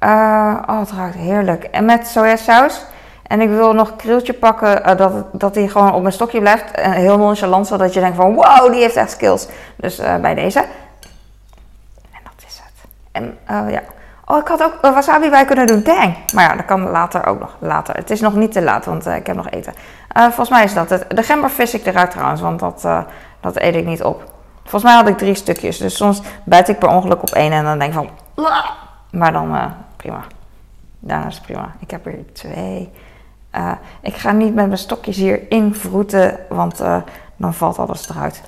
Uh, 0.00 0.56
oh, 0.66 0.80
het 0.80 0.90
ruikt 0.90 1.16
heerlijk. 1.16 1.64
En 1.64 1.84
met 1.84 2.06
sojasaus. 2.06 2.84
En 3.28 3.40
ik 3.40 3.48
wil 3.48 3.72
nog 3.72 3.96
krieltje 3.96 4.32
pakken 4.32 4.90
uh, 4.90 4.96
dat, 4.96 5.12
dat 5.32 5.54
die 5.54 5.68
gewoon 5.68 5.92
op 5.92 6.00
mijn 6.00 6.12
stokje 6.12 6.40
blijft. 6.40 6.70
En 6.70 6.92
heel 6.92 7.18
nonchalant, 7.18 7.66
zodat 7.66 7.94
je 7.94 8.00
denkt 8.00 8.16
van 8.16 8.34
wow, 8.34 8.72
die 8.72 8.80
heeft 8.80 8.96
echt 8.96 9.10
skills. 9.10 9.48
Dus 9.76 9.96
bij 9.96 10.34
deze. 10.34 10.58
En 12.12 12.20
dat 12.22 12.44
is 12.46 12.60
het. 12.62 12.90
En 13.12 13.38
ja. 13.70 13.82
Oh, 14.24 14.38
ik 14.38 14.48
had 14.48 14.62
ook 14.62 14.80
wasabi 14.80 15.30
bij 15.30 15.44
kunnen 15.44 15.66
doen. 15.66 15.82
Dang. 15.82 16.16
Maar 16.34 16.44
ja, 16.44 16.56
dat 16.56 16.64
kan 16.64 16.90
later 16.90 17.26
ook 17.26 17.40
nog. 17.40 17.56
Later. 17.58 17.94
Het 17.94 18.10
is 18.10 18.20
nog 18.20 18.34
niet 18.34 18.52
te 18.52 18.62
laat, 18.62 18.84
want 18.84 19.06
ik 19.06 19.26
heb 19.26 19.36
nog 19.36 19.50
eten. 19.50 19.74
volgens 20.14 20.50
mij 20.50 20.64
is 20.64 20.74
dat 20.74 20.90
het. 20.90 21.04
De 21.08 21.22
gember 21.22 21.50
vis 21.50 21.74
ik 21.74 21.86
eruit 21.86 22.10
trouwens, 22.10 22.40
want 22.40 22.60
dat, 22.60 22.88
dat 23.40 23.56
eet 23.56 23.74
ik 23.74 23.86
niet 23.86 24.02
op. 24.02 24.24
Volgens 24.62 24.82
mij 24.82 24.94
had 24.94 25.08
ik 25.08 25.18
drie 25.18 25.34
stukjes. 25.34 25.78
Dus 25.78 25.96
soms 25.96 26.22
bijt 26.44 26.68
ik 26.68 26.78
per 26.78 26.88
ongeluk 26.88 27.22
op 27.22 27.30
één 27.30 27.52
en 27.52 27.64
dan 27.64 27.78
denk 27.78 27.92
ik 27.92 27.98
van. 27.98 28.10
Maar 29.10 29.32
dan 29.32 29.74
prima. 29.96 30.20
Daarna 30.98 31.26
is 31.26 31.40
prima. 31.40 31.72
Ik 31.78 31.90
heb 31.90 32.06
er 32.06 32.32
twee. 32.32 32.92
Uh, 33.56 33.72
ik 34.00 34.14
ga 34.14 34.32
niet 34.32 34.54
met 34.54 34.66
mijn 34.66 34.78
stokjes 34.78 35.16
hier 35.16 35.50
invroeten, 35.50 36.38
want 36.48 36.80
uh, 36.80 37.02
dan 37.36 37.54
valt 37.54 37.78
alles 37.78 38.08
eruit. 38.08 38.42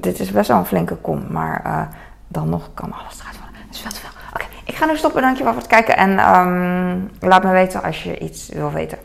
Dit 0.00 0.20
is 0.20 0.30
best 0.30 0.48
wel 0.48 0.58
een 0.58 0.64
flinke 0.64 0.94
kom, 0.94 1.26
maar 1.30 1.88
dan 2.28 2.48
nog 2.48 2.70
kan 2.74 2.92
alles 2.92 3.20
eruit 3.20 3.36
vallen. 3.36 3.52
Dat 3.66 3.74
is 3.74 3.80
veel 3.80 3.90
te 3.90 4.00
veel. 4.00 4.10
Oké, 4.32 4.44
ik 4.64 4.74
ga 4.74 4.86
nu 4.86 4.96
stoppen. 4.96 5.22
Dankjewel 5.22 5.52
voor 5.52 5.62
het 5.62 5.70
kijken. 5.70 5.96
En 5.96 6.10
um, 6.10 7.10
laat 7.20 7.42
me 7.42 7.50
weten 7.50 7.82
als 7.82 8.02
je 8.02 8.18
iets 8.18 8.48
wil 8.48 8.72
weten. 8.72 8.98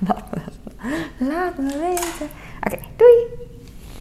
laat 1.18 1.58
me 1.58 1.78
weten. 1.78 2.28
Oké, 2.60 2.78
doei! 2.96 3.50